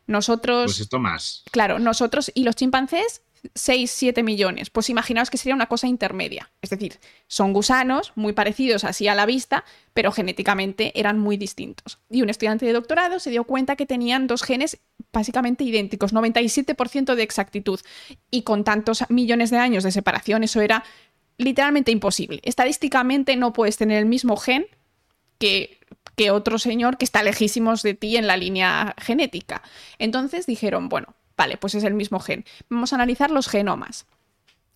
Nosotros... 0.07 0.65
Pues 0.65 0.79
esto 0.79 0.99
más. 0.99 1.43
Claro, 1.51 1.79
nosotros 1.79 2.31
y 2.33 2.43
los 2.43 2.55
chimpancés, 2.55 3.21
6, 3.55 3.89
7 3.89 4.23
millones. 4.23 4.69
Pues 4.69 4.89
imaginaos 4.89 5.29
que 5.29 5.37
sería 5.37 5.55
una 5.55 5.67
cosa 5.67 5.87
intermedia. 5.87 6.51
Es 6.61 6.69
decir, 6.69 6.99
son 7.27 7.53
gusanos 7.53 8.13
muy 8.15 8.33
parecidos 8.33 8.83
así 8.83 9.07
a 9.07 9.15
la 9.15 9.25
vista, 9.25 9.63
pero 9.93 10.11
genéticamente 10.11 10.97
eran 10.99 11.19
muy 11.19 11.37
distintos. 11.37 11.99
Y 12.09 12.21
un 12.21 12.29
estudiante 12.29 12.65
de 12.65 12.73
doctorado 12.73 13.19
se 13.19 13.29
dio 13.29 13.43
cuenta 13.43 13.75
que 13.75 13.85
tenían 13.85 14.27
dos 14.27 14.43
genes 14.43 14.79
básicamente 15.11 15.63
idénticos, 15.63 16.13
97% 16.13 17.15
de 17.15 17.23
exactitud. 17.23 17.79
Y 18.31 18.43
con 18.43 18.63
tantos 18.63 19.03
millones 19.09 19.49
de 19.49 19.57
años 19.57 19.83
de 19.83 19.91
separación, 19.91 20.43
eso 20.43 20.61
era 20.61 20.83
literalmente 21.37 21.91
imposible. 21.91 22.39
Estadísticamente 22.43 23.35
no 23.35 23.53
puedes 23.53 23.77
tener 23.77 23.99
el 23.99 24.05
mismo 24.05 24.37
gen 24.37 24.65
que, 25.39 25.79
que 26.15 26.31
otro 26.31 26.57
señor 26.57 26.97
que 26.97 27.05
está 27.05 27.23
lejísimos 27.23 27.83
de 27.83 27.93
ti 27.93 28.17
en 28.17 28.27
la 28.27 28.37
línea 28.37 28.95
genética. 28.97 29.61
Entonces 29.99 30.45
dijeron, 30.45 30.89
bueno, 30.89 31.15
vale, 31.37 31.57
pues 31.57 31.75
es 31.75 31.83
el 31.83 31.93
mismo 31.93 32.19
gen. 32.19 32.43
Vamos 32.69 32.91
a 32.91 32.95
analizar 32.95 33.31
los 33.31 33.47
genomas. 33.47 34.05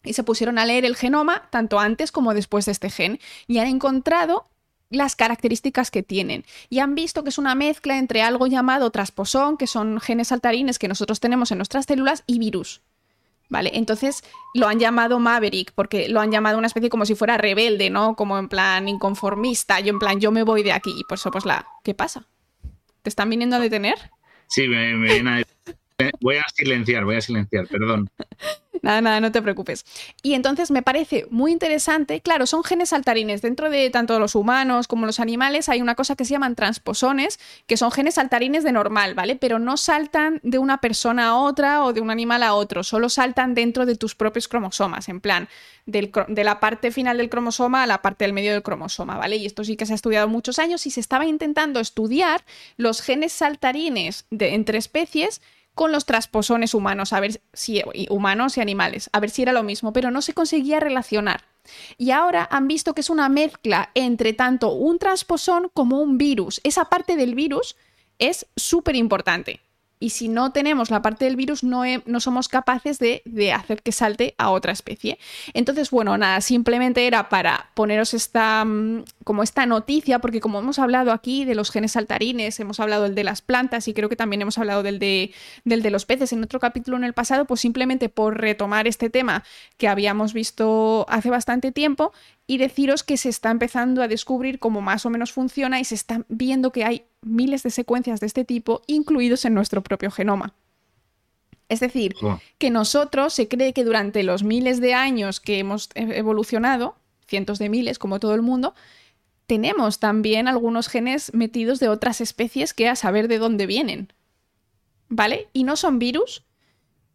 Y 0.04 0.14
se 0.14 0.24
pusieron 0.24 0.58
a 0.58 0.66
leer 0.66 0.86
el 0.86 0.96
genoma 0.96 1.48
tanto 1.52 1.80
antes 1.80 2.12
como 2.12 2.34
después 2.34 2.66
de 2.66 2.72
este 2.72 2.90
gen 2.90 3.20
y 3.48 3.60
han 3.60 3.68
encontrado 3.68 4.48
las 4.90 5.16
características 5.16 5.92
que 5.92 6.04
tienen 6.04 6.44
y 6.70 6.80
han 6.80 6.96
visto 6.96 7.24
que 7.24 7.30
es 7.30 7.38
una 7.38 7.56
mezcla 7.56 7.98
entre 7.98 8.22
algo 8.22 8.48
llamado 8.48 8.90
trasposón, 8.90 9.58
que 9.58 9.68
son 9.68 10.00
genes 10.02 10.30
saltarines 10.30 10.80
que 10.80 10.88
nosotros 10.88 11.20
tenemos 11.20 11.52
en 11.52 11.60
nuestras 11.60 11.86
células, 11.86 12.24
y 12.28 12.40
virus. 12.40 12.82
¿Vale? 13.48 13.72
Entonces 13.74 14.24
lo 14.54 14.68
han 14.70 14.80
llamado 14.80 15.20
Maverick, 15.20 15.74
porque 15.74 16.08
lo 16.08 16.22
han 16.22 16.32
llamado 16.32 16.58
una 16.58 16.68
especie 16.68 16.90
como 16.90 17.06
si 17.06 17.16
fuera 17.16 17.38
rebelde, 17.38 17.90
¿no? 17.90 18.16
Como 18.16 18.40
en 18.40 18.48
plan 18.48 18.88
inconformista, 18.88 19.80
yo 19.82 19.90
en 19.92 20.00
plan, 20.00 20.22
yo 20.22 20.32
me 20.32 20.44
voy 20.44 20.64
de 20.64 20.72
aquí. 20.72 20.94
Y 20.98 21.04
por 21.04 21.18
eso, 21.18 21.32
pues 21.32 21.46
la, 21.46 21.68
¿qué 21.84 21.94
pasa? 21.94 22.28
¿Te 23.02 23.10
están 23.10 23.30
viniendo 23.30 23.58
a 23.58 23.60
detener? 23.60 24.12
Sí, 24.48 24.70
me, 24.70 24.96
me 24.96 25.14
viene 25.14 25.42
a- 25.42 25.74
Voy 26.20 26.38
a 26.38 26.46
silenciar, 26.54 27.06
voy 27.06 27.16
a 27.16 27.22
silenciar, 27.22 27.68
perdón. 27.68 28.10
Nada, 28.82 29.02
nada, 29.02 29.20
no 29.20 29.32
te 29.32 29.42
preocupes. 29.42 29.86
Y 30.24 30.34
entonces 30.34 30.72
me 30.72 30.82
parece 30.82 31.28
muy 31.30 31.52
interesante, 31.52 32.22
claro, 32.22 32.48
son 32.48 32.64
genes 32.64 32.90
saltarines. 32.90 33.42
Dentro 33.42 33.70
de 33.70 33.90
tanto 33.92 34.20
los 34.20 34.34
humanos 34.34 34.88
como 34.88 35.06
los 35.06 35.20
animales 35.20 35.70
hay 35.70 35.82
una 35.82 35.94
cosa 35.94 36.16
que 36.16 36.26
se 36.26 36.32
llaman 36.32 36.56
transposones, 36.56 37.40
que 37.68 37.78
son 37.78 37.92
genes 37.92 38.16
saltarines 38.16 38.64
de 38.64 38.72
normal, 38.72 39.14
¿vale? 39.14 39.36
Pero 39.36 39.60
no 39.60 39.78
saltan 39.78 40.40
de 40.44 40.58
una 40.58 40.80
persona 40.80 41.30
a 41.30 41.36
otra 41.36 41.84
o 41.84 41.94
de 41.94 42.02
un 42.02 42.10
animal 42.10 42.42
a 42.42 42.56
otro, 42.56 42.84
solo 42.84 43.10
saltan 43.10 43.54
dentro 43.54 43.86
de 43.86 43.96
tus 43.96 44.16
propios 44.16 44.48
cromosomas, 44.48 45.10
en 45.10 45.22
plan, 45.22 45.48
de 45.86 46.44
la 46.44 46.60
parte 46.60 46.92
final 46.92 47.18
del 47.18 47.30
cromosoma 47.30 47.84
a 47.84 47.88
la 47.88 48.02
parte 48.02 48.24
del 48.24 48.34
medio 48.34 48.54
del 48.54 48.64
cromosoma, 48.64 49.18
¿vale? 49.18 49.36
Y 49.36 49.46
esto 49.46 49.64
sí 49.64 49.76
que 49.76 49.86
se 49.86 49.94
ha 49.94 49.96
estudiado 49.96 50.28
muchos 50.28 50.58
años 50.58 50.86
y 50.88 50.92
se 50.92 51.00
estaba 51.00 51.26
intentando 51.26 51.80
estudiar 51.80 52.44
los 52.78 53.02
genes 53.02 53.32
saltarines 53.32 54.26
de, 54.32 54.56
entre 54.56 54.78
especies 54.78 55.42
con 55.74 55.92
los 55.92 56.06
transposones 56.06 56.74
humanos, 56.74 57.14
a 57.14 57.20
ver 57.20 57.42
si 57.54 57.82
humanos 58.10 58.58
y 58.58 58.62
animales, 58.62 59.10
a 59.14 59.20
ver 59.20 59.30
si 59.30 59.42
era 59.42 59.54
lo 59.54 59.64
mismo, 59.64 59.94
pero 59.94 60.12
no 60.12 60.22
se 60.22 60.34
conseguía 60.34 60.80
relacionar. 60.80 61.46
Y 61.98 62.12
ahora 62.12 62.48
han 62.52 62.68
visto 62.68 62.94
que 62.94 63.02
es 63.02 63.10
una 63.10 63.30
mezcla 63.30 63.92
entre 63.94 64.34
tanto 64.34 64.74
un 64.74 65.00
transposón 65.00 65.70
como 65.74 66.00
un 66.00 66.18
virus. 66.18 66.60
Esa 66.64 66.86
parte 66.86 67.16
del 67.16 67.36
virus 67.36 67.76
es 68.20 68.48
súper 68.56 68.96
importante. 68.96 69.62
Y 70.02 70.10
si 70.10 70.28
no 70.28 70.52
tenemos 70.52 70.90
la 70.90 71.04
parte 71.04 71.26
del 71.26 71.36
virus, 71.36 71.64
no, 71.64 71.84
no 72.06 72.20
somos 72.20 72.50
capaces 72.50 72.98
de, 72.98 73.22
de, 73.24 73.54
hacer 73.54 73.84
que 73.84 73.92
salte 73.92 74.34
a 74.40 74.50
otra 74.50 74.72
especie. 74.72 75.20
Entonces, 75.54 75.92
bueno, 75.92 76.18
nada, 76.18 76.42
simplemente 76.42 77.06
era 77.06 77.30
para 77.30 77.70
poneros 77.76 78.16
esta, 78.16 78.66
mm, 78.66 79.04
como 79.24 79.44
esta 79.44 79.68
noticia, 79.68 80.18
porque 80.18 80.42
como 80.42 80.58
hemos 80.58 80.80
hablado 80.80 81.12
aquí 81.12 81.46
de 81.46 81.54
los 81.54 81.70
genes 81.70 81.92
saltarines, 81.92 82.60
hemos 82.60 82.80
hablado 82.80 83.04
del 83.04 83.14
de 83.14 83.24
las 83.24 83.44
plantas 83.44 83.88
y 83.88 83.94
creo 83.94 84.10
que 84.10 84.16
también 84.16 84.42
hemos 84.42 84.58
hablado 84.58 84.82
del 84.82 84.98
de, 84.98 85.34
del 85.66 85.84
de 85.84 85.92
los 85.92 86.08
peces 86.08 86.34
en 86.34 86.44
otro 86.44 86.60
capítulo 86.60 86.98
en 86.98 87.04
el 87.04 87.14
pasado, 87.14 87.46
pues 87.46 87.62
simplemente 87.62 88.10
por 88.10 88.42
retomar 88.42 88.88
este 88.88 89.12
tema 89.12 89.44
que 89.78 89.88
habíamos 89.88 90.34
visto 90.34 91.06
hace 91.10 91.30
bastante 91.30 91.72
tiempo 91.72 92.12
y 92.52 92.58
deciros 92.58 93.04
que 93.04 93.16
se 93.16 93.30
está 93.30 93.50
empezando 93.50 94.04
a 94.04 94.10
descubrir 94.10 94.60
cómo 94.60 94.82
más 94.82 95.06
o 95.06 95.10
menos 95.10 95.32
funciona 95.32 95.80
y 95.80 95.86
se 95.86 95.96
está 95.96 96.26
viendo 96.28 96.74
que 96.74 96.84
hay 96.84 97.06
miles 97.22 97.64
de 97.64 97.70
secuencias 97.70 98.20
de 98.20 98.28
este 98.28 98.44
tipo 98.44 98.82
incluidos 98.88 99.46
en 99.46 99.54
nuestro 99.54 99.82
propio 99.82 100.12
genoma. 100.12 100.54
Es 101.70 101.80
decir, 101.80 102.14
que 102.58 102.70
nosotros 102.70 103.34
se 103.34 103.48
cree 103.48 103.72
que 103.72 103.86
durante 103.86 104.22
los 104.24 104.44
miles 104.44 104.82
de 104.82 104.94
años 104.94 105.40
que 105.40 105.60
hemos 105.60 105.92
e-, 105.96 106.18
evolucionado, 106.18 106.98
cientos 107.26 107.58
de 107.58 107.70
miles 107.70 107.98
como 107.98 108.20
todo 108.20 108.36
el 108.36 108.42
mundo, 108.42 108.76
tenemos 109.48 110.00
también 110.00 110.50
algunos 110.50 110.90
genes 110.90 111.34
metidos 111.34 111.80
de 111.80 111.88
otras 111.88 112.20
especies 112.20 112.74
que 112.74 112.90
a 112.90 112.98
saber 112.98 113.30
de 113.30 113.38
dónde 113.38 113.66
vienen. 113.66 114.12
¿Vale? 115.08 115.48
Y 115.54 115.64
no 115.64 115.78
son 115.78 116.00
virus, 116.00 116.44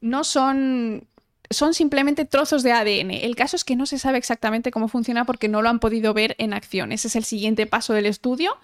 no 0.00 0.24
son 0.24 1.06
son 1.50 1.74
simplemente 1.74 2.24
trozos 2.24 2.62
de 2.62 2.72
ADN. 2.72 3.10
El 3.10 3.36
caso 3.36 3.56
es 3.56 3.64
que 3.64 3.76
no 3.76 3.86
se 3.86 3.98
sabe 3.98 4.18
exactamente 4.18 4.70
cómo 4.70 4.88
funciona 4.88 5.24
porque 5.24 5.48
no 5.48 5.62
lo 5.62 5.68
han 5.68 5.80
podido 5.80 6.14
ver 6.14 6.34
en 6.38 6.52
acción. 6.52 6.92
Ese 6.92 7.08
es 7.08 7.16
el 7.16 7.24
siguiente 7.24 7.66
paso 7.66 7.92
del 7.92 8.06
estudio 8.06 8.56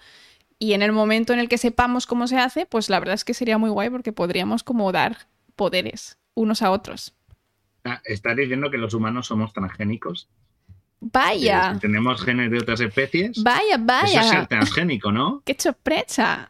y 0.59 0.73
en 0.73 0.81
el 0.81 0.91
momento 0.91 1.33
en 1.33 1.39
el 1.39 1.49
que 1.49 1.57
sepamos 1.57 2.05
cómo 2.05 2.27
se 2.27 2.37
hace, 2.37 2.65
pues 2.65 2.89
la 2.89 2.99
verdad 2.99 3.15
es 3.15 3.25
que 3.25 3.33
sería 3.33 3.57
muy 3.57 3.69
guay 3.69 3.89
porque 3.89 4.13
podríamos 4.13 4.63
como 4.63 4.91
dar 4.91 5.27
poderes 5.55 6.17
unos 6.35 6.61
a 6.61 6.71
otros. 6.71 7.13
Ah, 7.83 8.01
¿Estás 8.05 8.37
diciendo 8.37 8.71
que 8.71 8.77
los 8.77 8.93
humanos 8.93 9.27
somos 9.27 9.53
transgénicos? 9.53 10.29
Vaya. 11.01 11.77
tenemos 11.81 12.23
genes 12.23 12.49
de 12.49 12.59
otras 12.59 12.79
especies. 12.79 13.43
Vaya, 13.43 13.77
vaya. 13.77 14.05
Eso 14.05 14.19
es 14.21 14.29
ser 14.29 14.47
transgénico, 14.47 15.11
¿no? 15.11 15.41
¡Qué 15.45 15.55
sorpresa! 15.59 16.49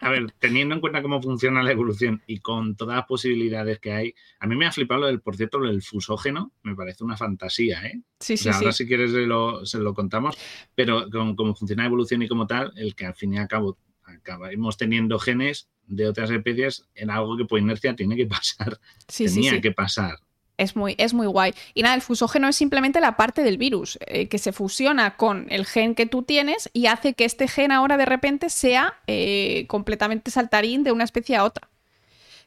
A 0.00 0.10
ver, 0.10 0.32
teniendo 0.38 0.74
en 0.74 0.80
cuenta 0.80 1.02
cómo 1.02 1.22
funciona 1.22 1.62
la 1.62 1.72
evolución 1.72 2.22
y 2.26 2.38
con 2.38 2.76
todas 2.76 2.96
las 2.96 3.06
posibilidades 3.06 3.78
que 3.78 3.92
hay, 3.92 4.14
a 4.38 4.46
mí 4.46 4.56
me 4.56 4.66
ha 4.66 4.72
flipado 4.72 5.02
lo 5.02 5.06
del, 5.06 5.20
por 5.20 5.36
cierto, 5.36 5.58
lo 5.58 5.68
del 5.68 5.82
fusógeno, 5.82 6.52
me 6.62 6.74
parece 6.74 7.04
una 7.04 7.16
fantasía, 7.16 7.84
¿eh? 7.86 8.00
Sí, 8.18 8.36
sí, 8.36 8.48
Ahora 8.48 8.72
si 8.72 8.86
quieres 8.86 9.12
se 9.12 9.26
lo, 9.26 9.64
se 9.64 9.78
lo 9.78 9.94
contamos, 9.94 10.36
pero 10.74 11.08
con 11.10 11.34
cómo 11.36 11.54
funciona 11.54 11.84
la 11.84 11.88
evolución 11.88 12.22
y 12.22 12.28
como 12.28 12.46
tal, 12.46 12.72
el 12.76 12.94
que 12.94 13.06
al 13.06 13.14
fin 13.14 13.34
y 13.34 13.38
al 13.38 13.48
cabo 13.48 13.78
acabamos 14.04 14.76
teniendo 14.76 15.18
genes 15.18 15.68
de 15.86 16.08
otras 16.08 16.30
especies 16.30 16.88
en 16.94 17.10
algo 17.10 17.36
que 17.36 17.44
por 17.44 17.58
inercia 17.58 17.96
tiene 17.96 18.16
que 18.16 18.26
pasar. 18.26 18.78
Sí, 19.08 19.26
Tenía 19.26 19.60
que 19.60 19.72
pasar. 19.72 20.18
Es 20.60 20.76
muy, 20.76 20.94
es 20.98 21.14
muy 21.14 21.26
guay. 21.26 21.54
Y 21.72 21.82
nada, 21.82 21.94
el 21.94 22.02
fusógeno 22.02 22.46
es 22.46 22.54
simplemente 22.54 23.00
la 23.00 23.16
parte 23.16 23.42
del 23.42 23.56
virus 23.56 23.98
eh, 24.06 24.28
que 24.28 24.36
se 24.36 24.52
fusiona 24.52 25.16
con 25.16 25.46
el 25.48 25.64
gen 25.64 25.94
que 25.94 26.04
tú 26.04 26.22
tienes 26.22 26.68
y 26.74 26.84
hace 26.86 27.14
que 27.14 27.24
este 27.24 27.48
gen 27.48 27.72
ahora 27.72 27.96
de 27.96 28.04
repente 28.04 28.50
sea 28.50 29.00
eh, 29.06 29.64
completamente 29.68 30.30
saltarín 30.30 30.84
de 30.84 30.92
una 30.92 31.04
especie 31.04 31.36
a 31.36 31.44
otra. 31.44 31.70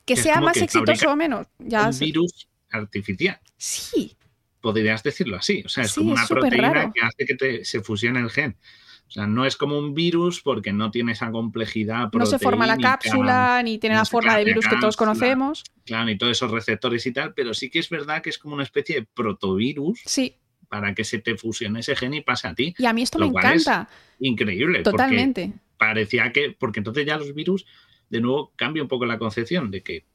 Que 0.06 0.16
sea 0.16 0.42
más 0.42 0.58
exitoso 0.58 1.10
o 1.10 1.16
menos. 1.16 1.48
Ya 1.58 1.90
un 1.90 1.98
virus 1.98 2.48
artificial. 2.70 3.40
Sí. 3.58 4.16
Podrías 4.62 5.02
decirlo 5.02 5.38
así. 5.38 5.64
O 5.66 5.70
sea, 5.70 5.86
es 5.86 5.94
como 5.94 6.12
una 6.12 6.28
proteína 6.28 6.92
que 6.94 7.02
hace 7.02 7.26
que 7.26 7.66
se 7.66 7.82
fusione 7.82 8.20
el 8.20 8.30
gen. 8.30 8.56
O 9.14 9.18
sea, 9.18 9.28
no 9.28 9.46
es 9.46 9.56
como 9.56 9.78
un 9.78 9.94
virus 9.94 10.42
porque 10.42 10.74
no 10.74 10.90
tiene 10.90 11.12
esa 11.12 11.30
complejidad. 11.30 12.12
No 12.12 12.26
se 12.26 12.40
forma 12.40 12.66
la 12.66 12.78
cápsula, 12.78 13.62
ni 13.64 13.78
tiene 13.78 13.96
la 13.96 14.06
forma 14.06 14.36
de 14.36 14.44
virus 14.44 14.68
que 14.68 14.76
todos 14.78 14.98
conocemos. 14.98 15.64
Claro, 15.86 16.06
ni 16.06 16.18
todos 16.18 16.32
esos 16.32 16.50
receptores 16.50 17.06
y 17.06 17.14
tal, 17.14 17.36
pero 17.36 17.54
sí 17.54 17.70
que 17.70 17.78
es 17.78 17.92
verdad 17.92 18.24
que 18.24 18.32
es 18.32 18.40
como 18.40 18.56
una 18.56 18.64
especie 18.64 18.96
de 18.96 19.04
protovirus. 19.04 20.02
Sí. 20.04 20.38
Para 20.68 20.96
que 20.96 21.04
se 21.04 21.20
te 21.20 21.38
fusione 21.38 21.82
ese 21.82 21.96
gen 21.96 22.16
y 22.16 22.22
pase 22.22 22.48
a 22.48 22.56
ti. 22.56 22.74
Y 22.76 22.88
a 22.88 22.94
mí 22.94 23.04
esto 23.04 23.20
me 23.20 23.28
encanta. 23.28 23.88
increíble. 24.18 24.82
Totalmente. 24.82 25.54
Parecía 25.78 26.32
que. 26.32 26.56
Porque 26.58 26.80
entonces 26.80 27.06
ya 27.06 27.16
los 27.16 27.36
virus, 27.36 27.68
de 28.10 28.20
nuevo, 28.20 28.52
cambia 28.56 28.82
un 28.82 28.90
poco 28.90 29.06
la 29.06 29.20
concepción 29.20 29.70
de 29.70 29.84
que, 29.84 30.06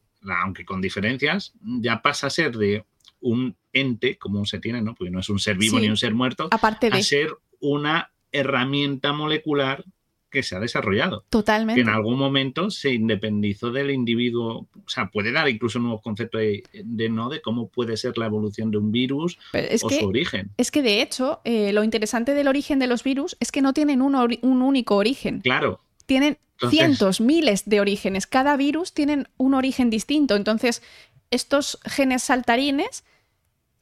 aunque 0.42 0.64
con 0.64 0.80
diferencias, 0.80 1.52
ya 1.62 2.02
pasa 2.02 2.26
a 2.26 2.30
ser 2.30 2.56
de 2.56 2.84
un 3.20 3.56
ente, 3.72 4.18
como 4.18 4.44
se 4.44 4.58
tiene, 4.58 4.82
¿no? 4.82 4.96
Porque 4.96 5.12
no 5.12 5.20
es 5.20 5.28
un 5.28 5.38
ser 5.38 5.56
vivo 5.56 5.78
ni 5.78 5.88
un 5.88 5.96
ser 5.96 6.14
muerto, 6.14 6.48
Aparte 6.50 6.90
de... 6.90 6.98
a 6.98 7.02
ser 7.04 7.36
una 7.60 8.10
herramienta 8.32 9.12
molecular 9.12 9.84
que 10.30 10.42
se 10.42 10.56
ha 10.56 10.60
desarrollado. 10.60 11.24
Totalmente. 11.30 11.82
Que 11.82 11.88
en 11.88 11.94
algún 11.94 12.18
momento 12.18 12.70
se 12.70 12.92
independizó 12.92 13.70
del 13.70 13.90
individuo, 13.90 14.66
o 14.74 14.88
sea, 14.88 15.10
puede 15.10 15.32
dar 15.32 15.48
incluso 15.48 15.78
nuevos 15.78 16.02
conceptos 16.02 16.40
de, 16.40 16.64
de 16.72 17.08
no 17.08 17.28
de 17.28 17.40
cómo 17.40 17.68
puede 17.68 17.96
ser 17.96 18.18
la 18.18 18.26
evolución 18.26 18.70
de 18.70 18.78
un 18.78 18.92
virus 18.92 19.38
o 19.82 19.90
su 19.90 20.06
origen. 20.06 20.50
Es 20.56 20.70
que 20.70 20.82
de 20.82 21.00
hecho, 21.00 21.40
eh, 21.44 21.72
lo 21.72 21.82
interesante 21.82 22.34
del 22.34 22.48
origen 22.48 22.78
de 22.78 22.86
los 22.86 23.02
virus 23.02 23.36
es 23.40 23.50
que 23.50 23.62
no 23.62 23.72
tienen 23.72 24.02
un, 24.02 24.14
un 24.14 24.62
único 24.62 24.96
origen. 24.96 25.40
Claro. 25.40 25.80
Tienen 26.06 26.38
cientos, 26.70 27.20
miles 27.20 27.68
de 27.68 27.80
orígenes. 27.80 28.26
Cada 28.26 28.56
virus 28.56 28.92
tiene 28.92 29.24
un 29.36 29.54
origen 29.54 29.90
distinto. 29.90 30.36
Entonces, 30.36 30.82
estos 31.30 31.78
genes 31.84 32.22
saltarines 32.22 33.04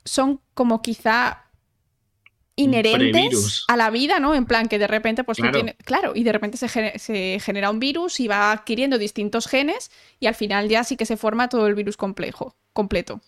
son 0.04 0.40
como 0.54 0.82
quizá 0.82 1.45
inherentes 2.56 3.64
a 3.68 3.76
la 3.76 3.90
vida, 3.90 4.18
¿no? 4.18 4.34
En 4.34 4.46
plan 4.46 4.68
que 4.68 4.78
de 4.78 4.86
repente, 4.86 5.22
pues 5.24 5.38
claro, 5.38 5.52
tiene, 5.52 5.76
claro 5.84 6.12
y 6.14 6.24
de 6.24 6.32
repente 6.32 6.56
se, 6.56 7.40
genera 7.40 7.70
un 7.70 7.78
virus 7.78 8.18
y 8.18 8.28
va 8.28 8.50
adquiriendo 8.50 8.98
distintos 8.98 9.46
genes 9.46 9.90
y 10.18 10.26
al 10.26 10.34
final 10.34 10.68
ya 10.68 10.82
sí 10.82 10.96
que 10.96 11.06
se 11.06 11.16
forma 11.16 11.48
todo 11.48 11.66
el 11.66 11.74
virus 11.74 11.96
complejo, 11.96 12.56
completo. 12.72 13.20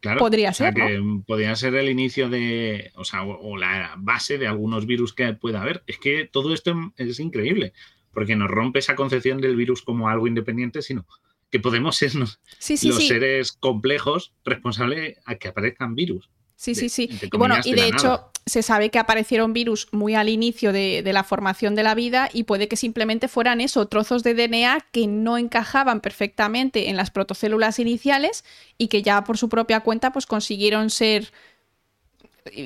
Claro, 0.00 0.18
podría 0.18 0.52
ser. 0.52 0.74
que 0.74 1.00
podría 1.26 1.54
ser 1.54 1.76
el 1.76 1.88
inicio 1.88 2.28
de, 2.28 2.90
o 2.96 3.04
sea, 3.04 3.22
o, 3.22 3.56
la 3.56 3.94
base 3.98 4.36
de 4.36 4.48
algunos 4.48 4.84
virus 4.84 5.14
que 5.14 5.32
pueda 5.32 5.62
haber. 5.62 5.84
Es 5.86 5.98
que 5.98 6.28
todo 6.30 6.52
esto 6.52 6.92
es 6.96 7.20
increíble, 7.20 7.72
porque 8.12 8.34
nos 8.34 8.50
rompe 8.50 8.80
esa 8.80 8.96
concepción 8.96 9.40
del 9.40 9.54
virus 9.54 9.80
como 9.82 10.08
algo 10.08 10.26
independiente, 10.26 10.82
sino 10.82 11.06
que 11.50 11.60
podemos 11.60 11.96
ser 11.96 12.16
los 12.16 12.40
seres 12.58 13.52
complejos 13.52 14.32
responsables 14.44 15.18
a 15.24 15.36
que 15.36 15.48
aparezcan 15.48 15.94
virus. 15.94 16.28
Sí, 16.62 16.76
sí, 16.76 16.88
sí. 16.88 17.10
y 17.20 17.36
bueno, 17.36 17.56
y 17.64 17.74
de 17.74 17.88
hecho 17.88 18.30
se 18.46 18.62
sabe 18.62 18.90
que 18.90 19.00
aparecieron 19.00 19.52
virus 19.52 19.88
muy 19.90 20.14
al 20.14 20.28
inicio 20.28 20.72
de, 20.72 21.02
la 21.04 21.24
formación 21.24 21.74
de 21.74 21.82
la 21.82 21.96
vida 21.96 22.30
y 22.32 22.44
puede 22.44 22.68
que 22.68 22.76
simplemente 22.76 23.26
fueran 23.26 23.60
eso, 23.60 23.86
trozos 23.88 24.22
de 24.22 24.34
DNA 24.34 24.86
que 24.92 25.08
no 25.08 25.38
encajaban 25.38 26.00
perfectamente 26.00 26.88
en 26.88 26.96
las 26.96 27.10
protocélulas 27.10 27.80
iniciales 27.80 28.44
y 28.78 28.86
que 28.86 29.02
ya 29.02 29.24
por 29.24 29.38
su 29.38 29.48
propia 29.48 29.80
cuenta 29.80 30.12
pues 30.12 30.26
consiguieron 30.26 30.90
ser 30.90 31.32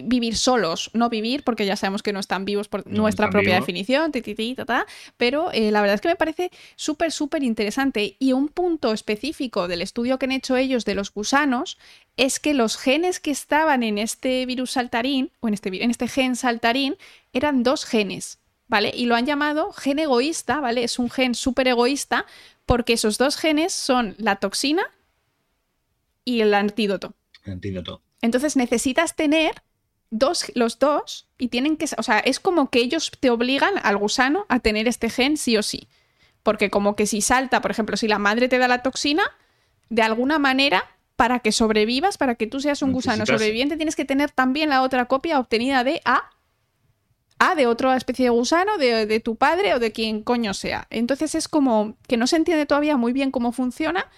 vivir 0.04 0.36
solos, 0.36 0.90
no 0.94 1.08
vivir, 1.08 1.42
porque 1.42 1.66
ya 1.66 1.76
sabemos 1.76 2.02
que 2.02 2.12
no 2.12 2.20
están 2.20 2.44
vivos 2.44 2.68
por 2.68 2.86
nuestra 2.86 3.30
propia 3.30 3.56
definición, 3.56 4.12
pero 5.16 5.50
eh, 5.52 5.70
la 5.70 5.80
verdad 5.80 5.94
es 5.94 6.00
que 6.00 6.08
me 6.08 6.16
parece 6.16 6.50
súper, 6.76 7.12
súper 7.12 7.42
interesante. 7.42 8.16
Y 8.18 8.32
un 8.32 8.48
punto 8.48 8.92
específico 8.92 9.68
del 9.68 9.82
estudio 9.82 10.18
que 10.18 10.26
han 10.26 10.32
hecho 10.32 10.56
ellos 10.56 10.84
de 10.84 10.94
los 10.94 11.12
gusanos 11.12 11.78
es 12.16 12.40
que 12.40 12.54
los 12.54 12.76
genes 12.76 13.20
que 13.20 13.30
estaban 13.30 13.82
en 13.82 13.98
este 13.98 14.46
virus 14.46 14.72
saltarín, 14.72 15.30
o 15.40 15.48
en 15.48 15.54
este, 15.54 15.82
en 15.82 15.90
este 15.90 16.08
gen 16.08 16.36
saltarín, 16.36 16.96
eran 17.32 17.62
dos 17.62 17.84
genes, 17.84 18.38
¿vale? 18.68 18.92
Y 18.94 19.06
lo 19.06 19.14
han 19.14 19.26
llamado 19.26 19.72
gen 19.72 19.98
egoísta, 19.98 20.60
¿vale? 20.60 20.84
Es 20.84 20.98
un 20.98 21.10
gen 21.10 21.34
súper 21.34 21.68
egoísta 21.68 22.26
porque 22.64 22.94
esos 22.94 23.18
dos 23.18 23.36
genes 23.36 23.72
son 23.72 24.14
la 24.18 24.36
toxina 24.36 24.82
y 26.24 26.40
el 26.40 26.52
antídoto. 26.54 27.14
El 27.44 27.52
antídoto. 27.54 28.02
Entonces 28.22 28.56
necesitas 28.56 29.14
tener 29.14 29.62
dos, 30.10 30.50
los 30.54 30.78
dos 30.78 31.28
y 31.38 31.48
tienen 31.48 31.76
que, 31.76 31.86
o 31.96 32.02
sea, 32.02 32.18
es 32.18 32.40
como 32.40 32.70
que 32.70 32.80
ellos 32.80 33.10
te 33.18 33.30
obligan 33.30 33.74
al 33.82 33.96
gusano 33.96 34.46
a 34.48 34.60
tener 34.60 34.88
este 34.88 35.10
gen 35.10 35.36
sí 35.36 35.56
o 35.56 35.62
sí. 35.62 35.88
Porque 36.42 36.70
como 36.70 36.94
que 36.94 37.06
si 37.06 37.20
salta, 37.20 37.60
por 37.60 37.70
ejemplo, 37.70 37.96
si 37.96 38.06
la 38.08 38.18
madre 38.18 38.48
te 38.48 38.58
da 38.58 38.68
la 38.68 38.82
toxina, 38.82 39.24
de 39.88 40.02
alguna 40.02 40.38
manera, 40.38 40.84
para 41.16 41.40
que 41.40 41.50
sobrevivas, 41.50 42.18
para 42.18 42.36
que 42.36 42.46
tú 42.46 42.60
seas 42.60 42.82
un 42.82 42.92
gusano 42.92 43.26
sobreviviente, 43.26 43.76
tienes 43.76 43.96
que 43.96 44.04
tener 44.04 44.30
también 44.30 44.68
la 44.68 44.82
otra 44.82 45.06
copia 45.06 45.40
obtenida 45.40 45.82
de 45.82 46.00
A. 46.04 46.30
A 47.38 47.54
de 47.54 47.66
otra 47.66 47.96
especie 47.96 48.26
de 48.26 48.30
gusano, 48.30 48.78
de, 48.78 49.06
de 49.06 49.20
tu 49.20 49.36
padre 49.36 49.74
o 49.74 49.78
de 49.78 49.92
quien 49.92 50.22
coño 50.22 50.54
sea. 50.54 50.86
Entonces 50.88 51.34
es 51.34 51.48
como 51.48 51.96
que 52.06 52.16
no 52.16 52.26
se 52.26 52.36
entiende 52.36 52.64
todavía 52.64 52.96
muy 52.96 53.12
bien 53.12 53.30
cómo 53.30 53.52
funciona, 53.52 54.08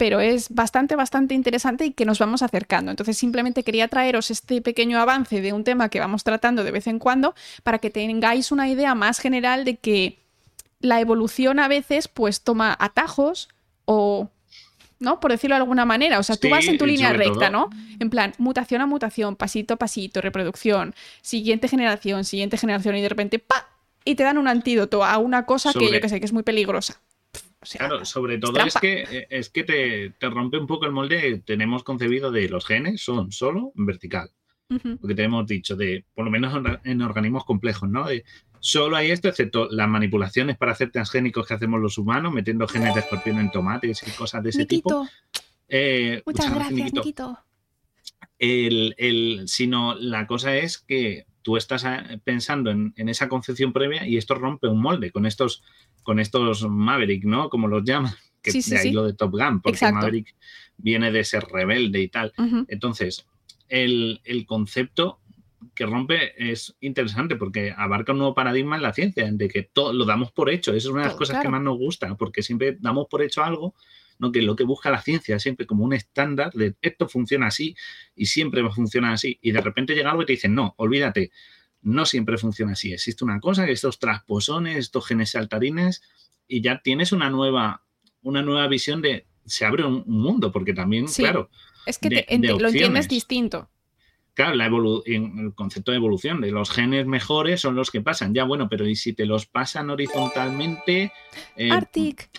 pero 0.00 0.18
es 0.18 0.48
bastante, 0.48 0.96
bastante 0.96 1.34
interesante 1.34 1.84
y 1.84 1.90
que 1.90 2.06
nos 2.06 2.18
vamos 2.18 2.40
acercando. 2.40 2.90
Entonces 2.90 3.18
simplemente 3.18 3.62
quería 3.62 3.86
traeros 3.86 4.30
este 4.30 4.62
pequeño 4.62 4.98
avance 4.98 5.42
de 5.42 5.52
un 5.52 5.62
tema 5.62 5.90
que 5.90 6.00
vamos 6.00 6.24
tratando 6.24 6.64
de 6.64 6.70
vez 6.70 6.86
en 6.86 6.98
cuando 6.98 7.34
para 7.64 7.80
que 7.80 7.90
tengáis 7.90 8.50
una 8.50 8.66
idea 8.66 8.94
más 8.94 9.18
general 9.18 9.66
de 9.66 9.76
que 9.76 10.18
la 10.80 11.00
evolución 11.00 11.58
a 11.58 11.68
veces 11.68 12.08
pues 12.08 12.40
toma 12.40 12.74
atajos 12.80 13.50
o 13.84 14.30
¿no? 15.00 15.20
Por 15.20 15.32
decirlo 15.32 15.56
de 15.56 15.60
alguna 15.60 15.84
manera. 15.84 16.18
O 16.18 16.22
sea, 16.22 16.36
tú 16.36 16.48
vas 16.48 16.66
en 16.66 16.78
tu 16.78 16.86
línea 16.86 17.12
recta, 17.12 17.50
¿no? 17.50 17.68
En 17.98 18.08
plan, 18.08 18.32
mutación 18.38 18.80
a 18.80 18.86
mutación, 18.86 19.36
pasito 19.36 19.74
a 19.74 19.76
pasito, 19.76 20.22
reproducción, 20.22 20.94
siguiente 21.20 21.68
generación, 21.68 22.24
siguiente 22.24 22.56
generación, 22.56 22.96
y 22.96 23.02
de 23.02 23.08
repente, 23.10 23.38
¡pa! 23.38 23.68
Y 24.06 24.14
te 24.14 24.22
dan 24.22 24.38
un 24.38 24.48
antídoto 24.48 25.04
a 25.04 25.18
una 25.18 25.44
cosa 25.44 25.74
que 25.74 25.92
yo 25.92 26.00
que 26.00 26.08
sé, 26.08 26.20
que 26.20 26.26
es 26.26 26.32
muy 26.32 26.42
peligrosa. 26.42 27.02
Claro, 27.60 28.04
sobre 28.04 28.38
todo 28.38 28.58
es, 28.60 28.74
que, 28.74 29.02
eh, 29.02 29.26
es 29.30 29.50
que 29.50 29.64
te, 29.64 30.10
te, 30.10 30.30
rompe 30.30 30.58
un 30.58 30.66
poco 30.66 30.86
el 30.86 30.92
molde. 30.92 31.42
Tenemos 31.44 31.84
concebido 31.84 32.30
de 32.30 32.48
los 32.48 32.66
genes 32.66 33.02
son 33.02 33.32
solo 33.32 33.72
en 33.76 33.86
vertical. 33.86 34.30
Porque 35.00 35.16
te 35.16 35.24
hemos 35.24 35.48
dicho 35.48 35.74
de, 35.74 36.04
por 36.14 36.24
lo 36.24 36.30
menos 36.30 36.54
en 36.84 37.02
organismos 37.02 37.44
complejos, 37.44 37.88
¿no? 37.88 38.06
De, 38.06 38.24
solo 38.60 38.96
hay 38.96 39.10
esto, 39.10 39.28
excepto 39.28 39.68
las 39.68 39.88
manipulaciones 39.88 40.56
para 40.56 40.70
hacer 40.70 40.92
transgénicos 40.92 41.44
que 41.44 41.54
hacemos 41.54 41.80
los 41.80 41.98
humanos, 41.98 42.32
metiendo 42.32 42.68
genes 42.68 42.94
de 42.94 43.00
escorpión 43.00 43.40
en 43.40 43.50
tomates 43.50 44.06
y 44.06 44.10
cosas 44.12 44.44
de 44.44 44.50
ese 44.50 44.66
tipo. 44.66 45.08
Eh, 45.68 46.22
muchas 46.24 46.54
gracias, 46.54 46.92
Nikito. 46.92 47.36
El, 48.38 48.94
el, 48.96 49.48
sino 49.48 49.96
la 49.96 50.28
cosa 50.28 50.56
es 50.56 50.78
que 50.78 51.26
tú 51.42 51.56
estás 51.56 51.84
eh, 51.84 52.20
pensando 52.22 52.70
en, 52.70 52.92
esa 52.96 53.28
concepción 53.28 53.72
previa 53.72 54.06
y 54.06 54.16
esto 54.16 54.34
rompe 54.34 54.68
un 54.68 54.80
molde 54.80 55.10
con 55.10 55.26
estos, 55.26 55.62
con 56.02 56.20
estos 56.20 56.68
Maverick, 56.68 57.24
¿no? 57.24 57.48
Como 57.48 57.68
los 57.68 57.84
llaman, 57.84 58.12
que 58.42 58.52
de 58.52 58.78
ahí 58.78 58.92
lo 58.92 59.04
de 59.04 59.14
Top 59.14 59.32
Gun, 59.32 59.60
porque 59.60 59.90
Maverick 59.92 60.34
viene 60.76 61.10
de 61.10 61.24
ser 61.24 61.44
rebelde 61.44 62.00
y 62.00 62.08
tal. 62.08 62.32
Entonces, 62.68 63.26
el, 63.68 64.20
concepto 64.46 65.20
que 65.74 65.86
rompe 65.86 66.32
es 66.50 66.74
interesante 66.80 67.36
porque 67.36 67.74
abarca 67.76 68.12
un 68.12 68.18
nuevo 68.18 68.34
paradigma 68.34 68.76
en 68.76 68.82
la 68.82 68.92
ciencia, 68.92 69.30
de 69.30 69.48
que 69.48 69.62
todo 69.62 69.92
lo 69.92 70.04
damos 70.04 70.32
por 70.32 70.50
hecho. 70.50 70.72
Esa 70.72 70.88
es 70.88 70.92
una 70.92 71.02
de 71.02 71.08
las 71.08 71.16
cosas 71.16 71.42
que 71.42 71.48
más 71.48 71.62
nos 71.62 71.78
gusta, 71.78 72.16
porque 72.16 72.42
siempre 72.42 72.76
damos 72.80 73.06
por 73.08 73.22
hecho 73.22 73.44
algo 73.44 73.74
¿no? 74.18 74.30
que 74.30 74.42
lo 74.42 74.54
que 74.54 74.64
busca 74.64 74.90
la 74.90 75.00
ciencia 75.00 75.38
siempre 75.38 75.66
como 75.66 75.84
un 75.84 75.92
estándar 75.92 76.52
de 76.52 76.74
esto 76.82 77.08
funciona 77.08 77.46
así 77.48 77.74
y 78.14 78.26
siempre 78.26 78.62
va 78.62 78.68
a 78.68 78.72
funcionar 78.72 79.14
así. 79.14 79.38
Y 79.42 79.50
de 79.50 79.60
repente 79.60 79.94
llega 79.94 80.10
algo 80.10 80.22
y 80.22 80.26
te 80.26 80.32
dicen, 80.32 80.54
no, 80.54 80.74
olvídate, 80.76 81.32
no 81.82 82.04
siempre 82.04 82.38
funciona 82.38 82.72
así. 82.72 82.92
Existe 82.92 83.24
una 83.24 83.40
cosa, 83.40 83.66
que 83.66 83.72
estos 83.72 83.98
trasposones, 83.98 84.76
estos 84.76 85.06
genes 85.06 85.30
saltarines, 85.30 86.02
y 86.46 86.60
ya 86.60 86.80
tienes 86.82 87.12
una 87.12 87.30
nueva, 87.30 87.84
una 88.22 88.42
nueva 88.42 88.66
visión 88.68 89.02
de, 89.02 89.26
se 89.44 89.64
abre 89.64 89.84
un, 89.84 90.04
mundo, 90.06 90.52
porque 90.52 90.74
también, 90.74 91.06
claro. 91.06 91.50
Es 91.86 91.98
que 91.98 92.10
lo 92.38 92.68
entiendes 92.68 93.08
distinto. 93.08 93.70
Claro, 94.34 94.54
la 94.54 94.66
el 95.06 95.52
concepto 95.54 95.90
de 95.90 95.96
evolución, 95.96 96.40
de 96.40 96.50
los 96.50 96.70
genes 96.70 97.06
mejores 97.06 97.60
son 97.60 97.74
los 97.74 97.90
que 97.90 98.00
pasan. 98.00 98.32
Ya, 98.32 98.44
bueno, 98.44 98.68
pero 98.68 98.86
¿y 98.86 98.94
si 98.94 99.12
te 99.12 99.26
los 99.26 99.46
pasan 99.46 99.90
horizontalmente? 99.90 101.12
Eh, 101.56 101.70
Arctic 101.70 102.30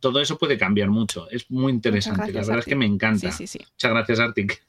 todo 0.00 0.20
eso 0.20 0.38
puede 0.38 0.58
cambiar 0.58 0.90
mucho. 0.90 1.30
Es 1.30 1.50
muy 1.50 1.72
interesante. 1.72 2.32
la 2.32 2.40
verdad 2.40 2.58
es 2.58 2.64
que 2.64 2.74
me 2.74 2.86
encanta. 2.86 3.28
Muchas 3.28 3.90
gracias, 3.90 4.18
Arctic. 4.18 4.62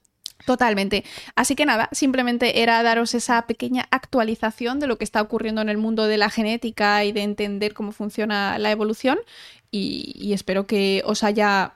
Totalmente. 0.45 1.03
Así 1.35 1.55
que 1.55 1.65
nada, 1.65 1.89
simplemente 1.91 2.61
era 2.61 2.81
daros 2.83 3.13
esa 3.13 3.45
pequeña 3.47 3.87
actualización 3.91 4.79
de 4.79 4.87
lo 4.87 4.97
que 4.97 5.03
está 5.03 5.21
ocurriendo 5.21 5.61
en 5.61 5.69
el 5.69 5.77
mundo 5.77 6.05
de 6.05 6.17
la 6.17 6.29
genética 6.29 7.03
y 7.03 7.11
de 7.11 7.23
entender 7.23 7.73
cómo 7.73 7.91
funciona 7.91 8.57
la 8.57 8.71
evolución. 8.71 9.19
Y, 9.71 10.33
espero 10.33 10.67
que 10.67 11.01
os 11.05 11.23
haya, 11.23 11.75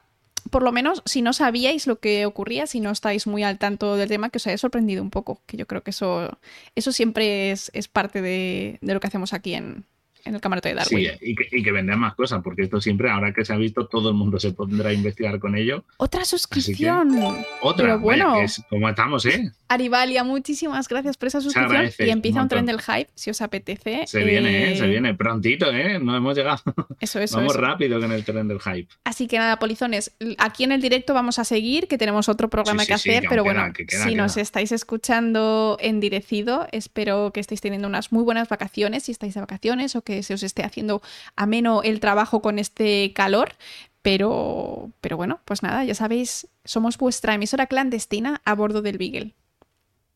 por 0.50 0.63
lo 0.63 0.72
menos, 0.72 1.01
si 1.05 1.22
no 1.22 1.31
sabíais 1.34 1.88
lo 1.88 2.00
que 2.00 2.25
ocurría, 2.25 2.67
si 2.67 2.79
no 2.81 2.91
estáis 2.91 3.27
muy 3.27 3.43
al 3.43 3.57
tanto 3.57 3.95
del 3.95 4.10
tema, 4.10 4.29
que 4.29 4.38
os 4.38 4.48
haya 4.48 4.57
sorprendido 4.57 5.01
un 5.01 5.12
poco. 5.12 5.41
Que 5.45 5.57
yo 5.57 5.67
creo 5.67 5.84
que 5.84 5.91
eso, 5.91 6.38
eso 6.75 6.91
siempre 6.91 7.51
es, 7.51 7.72
parte 7.91 8.22
de 8.22 8.79
lo 8.81 9.00
que 9.00 9.07
hacemos 9.07 9.34
aquí 9.34 9.53
en, 9.53 9.86
en 10.25 10.36
el 10.36 10.41
camarote 10.41 10.70
de 10.70 10.75
Darwin. 10.75 11.00
Sí, 11.00 11.17
y 11.22 11.36
que, 11.36 11.48
y 11.51 11.63
vendan 11.72 12.00
más 12.00 12.15
cosas, 12.15 12.41
porque 12.44 12.63
esto 12.63 12.82
siempre, 12.82 13.10
ahora 13.10 13.32
que 13.34 13.46
se 13.46 13.53
ha 13.53 13.58
visto, 13.58 13.88
todo 13.88 14.10
el 14.10 14.15
mundo 14.15 14.39
se 14.39 14.51
pondrá 14.51 14.89
a 14.89 14.94
investigar 14.94 15.39
con 15.39 15.55
ello. 15.55 15.86
Otra 15.98 16.25
suscripción. 16.25 17.15
otra, 17.62 17.86
Pero 17.86 18.00
bueno. 18.00 18.36
como 18.70 18.89
estamos, 18.89 19.25
¿eh? 19.27 19.51
Arivalia, 19.67 20.24
muchísimas 20.24 20.88
gracias 20.88 21.17
por 21.17 21.27
esa 21.27 21.41
suscripción. 21.41 21.91
Y 22.00 22.10
empieza 22.10 22.41
un, 22.41 22.48
tren 22.48 22.65
del 22.65 22.82
hype, 22.82 23.08
si 23.15 23.29
os 23.29 23.41
apetece. 23.41 24.05
Se 24.08 24.24
viene, 24.24 24.74
¿eh? 24.74 24.77
se 24.77 24.88
viene 24.88 25.13
prontito, 25.13 25.72
¿eh? 25.72 26.00
No 26.00 26.15
hemos 26.15 26.36
llegado. 26.36 26.62
Eso, 27.00 27.20
eso. 27.20 27.38
Vamos 27.38 27.55
rápido 27.55 28.00
con 28.00 28.12
el 28.12 28.24
tren 28.24 28.48
del 28.48 28.60
hype. 28.60 28.88
Así 29.03 29.27
que 29.27 29.38
nada, 29.38 29.60
polizones, 29.60 30.15
aquí 30.38 30.63
en 30.63 30.72
el 30.72 30.82
directo 30.82 31.13
vamos 31.13 31.39
a 31.39 31.44
seguir, 31.44 31.88
que 31.88 31.98
tenemos 31.98 32.29
otro 32.29 32.50
programa 32.50 32.86
que 32.86 32.94
hacer, 32.94 33.25
pero 33.29 33.44
bueno, 33.44 33.63
si 33.88 34.15
nos 34.15 34.38
estáis 34.38 34.72
escuchando 34.72 35.77
en 35.79 36.00
direcido, 36.00 36.67
espero 36.72 37.32
que 37.34 37.39
estéis 37.39 37.62
teniendo 37.62 37.88
unas 37.88 38.12
muy 38.12 38.24
buenas 38.24 38.50
vacaciones, 38.50 39.03
si 39.03 39.12
estáis 39.12 39.34
de 39.34 39.41
vacaciones 39.41 39.96
o 39.96 40.01
que 40.01 40.14
se 40.24 40.34
os 40.34 40.43
esté 40.43 40.63
haciendo 40.63 41.01
ameno 41.36 41.84
el 41.84 42.00
trabajo 42.00 42.41
con 42.41 42.60
este 42.60 43.13
calor. 43.13 43.53
Pero, 44.01 44.91
pero 45.01 45.17
bueno, 45.17 45.39
pues 45.45 45.63
nada, 45.63 45.84
ya 45.84 45.95
sabéis, 45.95 46.48
somos 46.63 46.98
vuestra 47.00 47.34
emisora 47.34 47.65
clandestina 47.65 48.39
a 48.45 48.53
bordo 48.53 48.84
del 48.84 49.00
Beagle. 49.00 49.34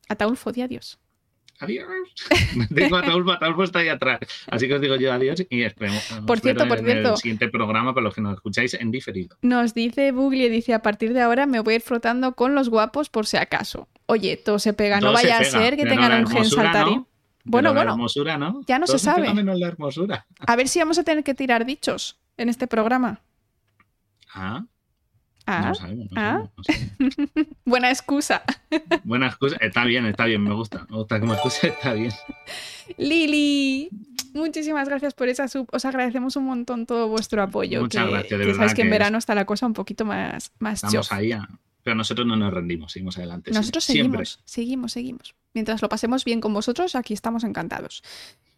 Ataulfo, 0.10 0.52
di 0.52 0.62
adiós. 0.62 1.00
Adiós. 1.60 1.88
Tengo 2.76 2.96
a 2.96 3.00
Ataulfo, 3.00 3.32
Ataulfo 3.32 3.64
está 3.64 3.80
ahí 3.80 3.90
atrás. 3.90 4.20
Así 4.48 4.68
que 4.68 4.76
os 4.76 4.82
digo 4.82 4.96
yo 4.96 5.12
adiós 5.12 5.44
y 5.50 5.64
esperemos. 5.64 6.04
Por 6.26 6.40
cierto, 6.40 6.68
por 6.68 6.80
cierto. 6.80 7.12
El 7.12 7.18
siguiente 7.18 7.50
programa 7.50 7.94
para 7.94 8.06
los 8.06 8.16
que 8.16 8.22
nos 8.22 8.36
escucháis 8.36 8.74
en 8.76 8.92
diferido. 8.92 9.36
Nos 9.42 9.74
dice 9.74 10.12
Bugli, 10.12 10.48
dice, 10.48 10.74
a 10.74 10.82
partir 10.82 11.14
de 11.14 11.22
ahora 11.22 11.46
me 11.46 11.60
voy 11.60 11.74
a 11.74 11.76
ir 11.78 11.82
frotando 11.82 12.34
con 12.34 12.56
los 12.56 12.70
guapos 12.70 13.10
por 13.10 13.28
si 13.28 13.38
acaso. 13.38 13.90
Oye, 14.06 14.38
todo 14.38 14.58
se 14.58 14.74
pega, 14.74 15.02
no 15.02 15.12
vaya 15.12 15.38
a 15.38 15.44
ser 15.44 15.76
que 15.76 15.86
tengan 15.86 16.22
un 16.22 16.28
gen 16.28 16.46
saltarín. 16.46 17.06
Bueno, 17.50 17.74
bueno. 17.74 17.92
hermosura, 17.94 18.38
¿no? 18.38 18.62
Ya 18.68 18.78
no 18.78 18.86
se 18.86 19.00
sabe. 19.00 19.34
Menos 19.34 19.58
la 19.58 19.68
hermosura. 19.68 20.26
A 20.46 20.56
ver 20.56 20.68
si 20.68 20.80
vamos 20.80 21.00
a 21.00 21.04
tener 21.04 21.24
que 21.24 21.34
tirar 21.34 21.66
dichos 21.66 22.20
en 22.38 22.48
este 22.50 22.68
programa. 22.68 23.22
Ah. 24.34 24.66
Ah, 25.48 25.74
ah. 26.16 26.44
Buena 27.66 27.90
excusa. 27.90 28.44
Buena 29.04 29.28
excusa. 29.28 29.58
Está 29.62 29.84
bien, 29.84 30.06
está 30.06 30.26
bien, 30.26 30.44
me 30.44 30.54
gusta. 30.54 30.86
Me 30.90 30.98
gusta 30.98 31.20
como 31.20 31.34
excusa, 31.34 31.68
está 31.68 31.94
bien. 31.94 32.12
Lili, 32.98 33.90
muchísimas 34.36 34.88
gracias 34.88 35.16
por 35.16 35.28
esa 35.28 35.48
sub. 35.48 35.68
Os 35.72 35.86
agradecemos 35.86 36.36
un 36.36 36.46
montón 36.46 36.86
todo 36.86 37.08
vuestro 37.08 37.42
apoyo. 37.42 37.82
Muchas 37.82 38.08
gracias, 38.08 38.30
de 38.30 38.38
que 38.38 38.38
verdad. 38.38 38.54
Sabéis 38.54 38.74
que, 38.76 38.82
en 38.84 38.90
verano 38.92 39.18
está 39.18 39.34
la 39.34 39.46
cosa 39.46 39.66
un 39.66 39.74
poquito 39.74 40.06
más, 40.06 40.52
más 40.60 40.84
Estamos 40.84 41.12
ahí, 41.12 41.34
pero 41.84 41.96
nosotros 41.96 42.28
no 42.28 42.36
nos 42.36 42.54
rendimos, 42.54 42.92
seguimos 42.92 43.18
adelante. 43.18 43.52
Nosotros 43.52 43.84
seguimos, 43.84 44.40
seguimos, 44.46 44.92
seguimos. 44.92 45.36
Mientras 45.54 45.82
lo 45.82 45.90
pasemos 45.90 46.26
bien 46.26 46.42
con 46.42 46.54
vosotros, 46.54 46.96
aquí 46.96 47.14
estamos 47.14 47.44
encantados. 47.44 48.04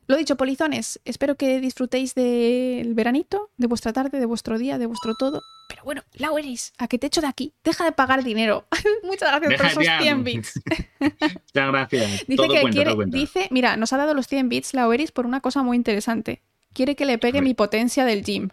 Lo 0.08 0.18
dicho, 0.18 0.36
polizones, 0.36 1.00
espero 1.06 1.36
que 1.36 1.62
disfrutéis 1.62 2.16
del 2.16 2.94
veranito, 2.94 3.52
de 3.56 3.68
vuestra 3.68 3.94
tarde, 3.94 4.20
de 4.20 4.26
vuestro 4.26 4.58
día, 4.58 4.78
de 4.78 4.86
vuestro 4.86 5.16
todo. 5.16 5.42
Pero 5.70 5.84
bueno, 5.86 6.02
Lauris, 6.16 6.74
a 6.78 6.88
que 6.88 6.98
te 6.98 7.08
echo 7.08 7.22
de 7.22 7.28
aquí, 7.28 7.54
deja 7.64 7.86
de 7.86 7.94
pagar 7.94 8.24
dinero. 8.24 8.68
Muchas 9.04 9.30
gracias 9.30 9.62
por 9.62 9.84
esos 9.84 10.02
100 10.02 10.24
bits. 10.24 10.62
Muchas 11.00 11.72
gracias. 11.72 12.26
Dice 12.28 12.48
que 12.50 12.70
quiere, 12.72 12.96
dice, 13.08 13.48
mira, 13.52 13.78
nos 13.78 13.94
ha 13.94 13.98
dado 13.98 14.14
los 14.14 14.28
100 14.28 14.50
bits 14.50 14.74
Lauris 14.74 15.12
por 15.12 15.26
una 15.26 15.40
cosa 15.40 15.64
muy 15.64 15.78
interesante. 15.78 16.42
Quiere 16.74 16.96
que 16.96 17.06
le 17.06 17.18
pegue 17.18 17.42
mi 17.42 17.54
potencia 17.54 18.04
del 18.04 18.24
gym. 18.24 18.50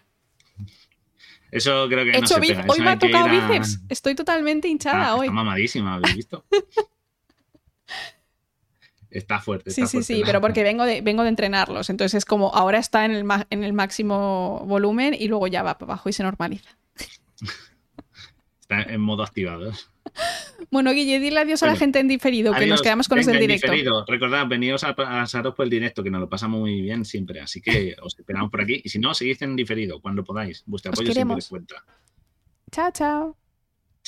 Eso 1.51 1.89
creo 1.89 2.05
que 2.05 2.21
no 2.21 2.27
se 2.27 2.41
pega. 2.41 2.65
Hoy 2.69 2.81
me 2.81 2.91
ha 2.91 2.99
tocado 2.99 3.29
bíceps. 3.29 3.81
Estoy 3.89 4.15
totalmente 4.15 4.69
hinchada 4.69 5.09
ah, 5.09 5.15
hoy. 5.17 5.27
Está 5.27 5.35
mamadísima, 5.35 5.95
¿habéis 5.95 6.17
visto? 6.17 6.45
Está 9.11 9.41
fuerte. 9.41 9.71
sí, 9.71 9.87
sí, 9.87 10.03
sí, 10.03 10.23
pero 10.25 10.43
porque 10.43 10.63
vengo 10.63 10.85
de, 10.85 11.01
vengo 11.01 11.23
de 11.23 11.31
entrenarlos. 11.31 11.89
Entonces 11.89 12.19
es 12.19 12.25
como 12.27 12.55
ahora 12.55 12.79
está 12.79 13.07
en 13.07 13.13
el, 13.13 13.25
en 13.49 13.65
el 13.65 13.73
máximo 13.73 14.63
volumen 14.67 15.15
y 15.19 15.29
luego 15.29 15.47
ya 15.47 15.63
va 15.63 15.79
para 15.79 15.93
abajo 15.93 16.11
y 16.11 16.13
se 16.13 16.23
normaliza. 16.23 16.77
Está 18.61 18.83
en 18.83 19.01
modo 19.01 19.23
activado. 19.23 19.73
Bueno, 20.70 20.92
Guille, 20.92 21.18
dile 21.18 21.40
adiós 21.40 21.62
a 21.62 21.66
la 21.66 21.76
gente 21.76 21.98
en 21.98 22.09
diferido, 22.09 22.52
que 22.54 22.66
nos 22.66 22.83
quedamos 22.83 23.09
con 23.09 23.18
los 23.18 23.26
en 23.26 23.38
directo. 23.38 23.70
Diferido. 23.70 24.04
Recordad, 24.07 24.46
venidos 24.46 24.85
a 24.85 24.94
pasaros 24.94 25.54
por 25.54 25.64
el 25.64 25.70
directo, 25.70 26.02
que 26.02 26.11
nos 26.11 26.20
lo 26.20 26.28
pasamos 26.28 26.61
muy 26.61 26.83
bien 26.83 27.04
siempre. 27.04 27.40
Así 27.40 27.61
que 27.61 27.96
os 28.02 28.18
esperamos 28.18 28.50
por 28.50 28.61
aquí. 28.61 28.81
Y 28.85 28.88
si 28.88 28.98
no, 28.98 29.14
seguid 29.14 29.42
en 29.42 29.57
diferido 29.57 30.00
cuando 30.00 30.24
podáis. 30.24 30.62
Vuestro 30.66 30.92
apoyo 30.92 31.12
siempre 31.12 31.38
cuenta. 31.48 31.85
Chao, 32.70 32.90
chao. 32.92 33.37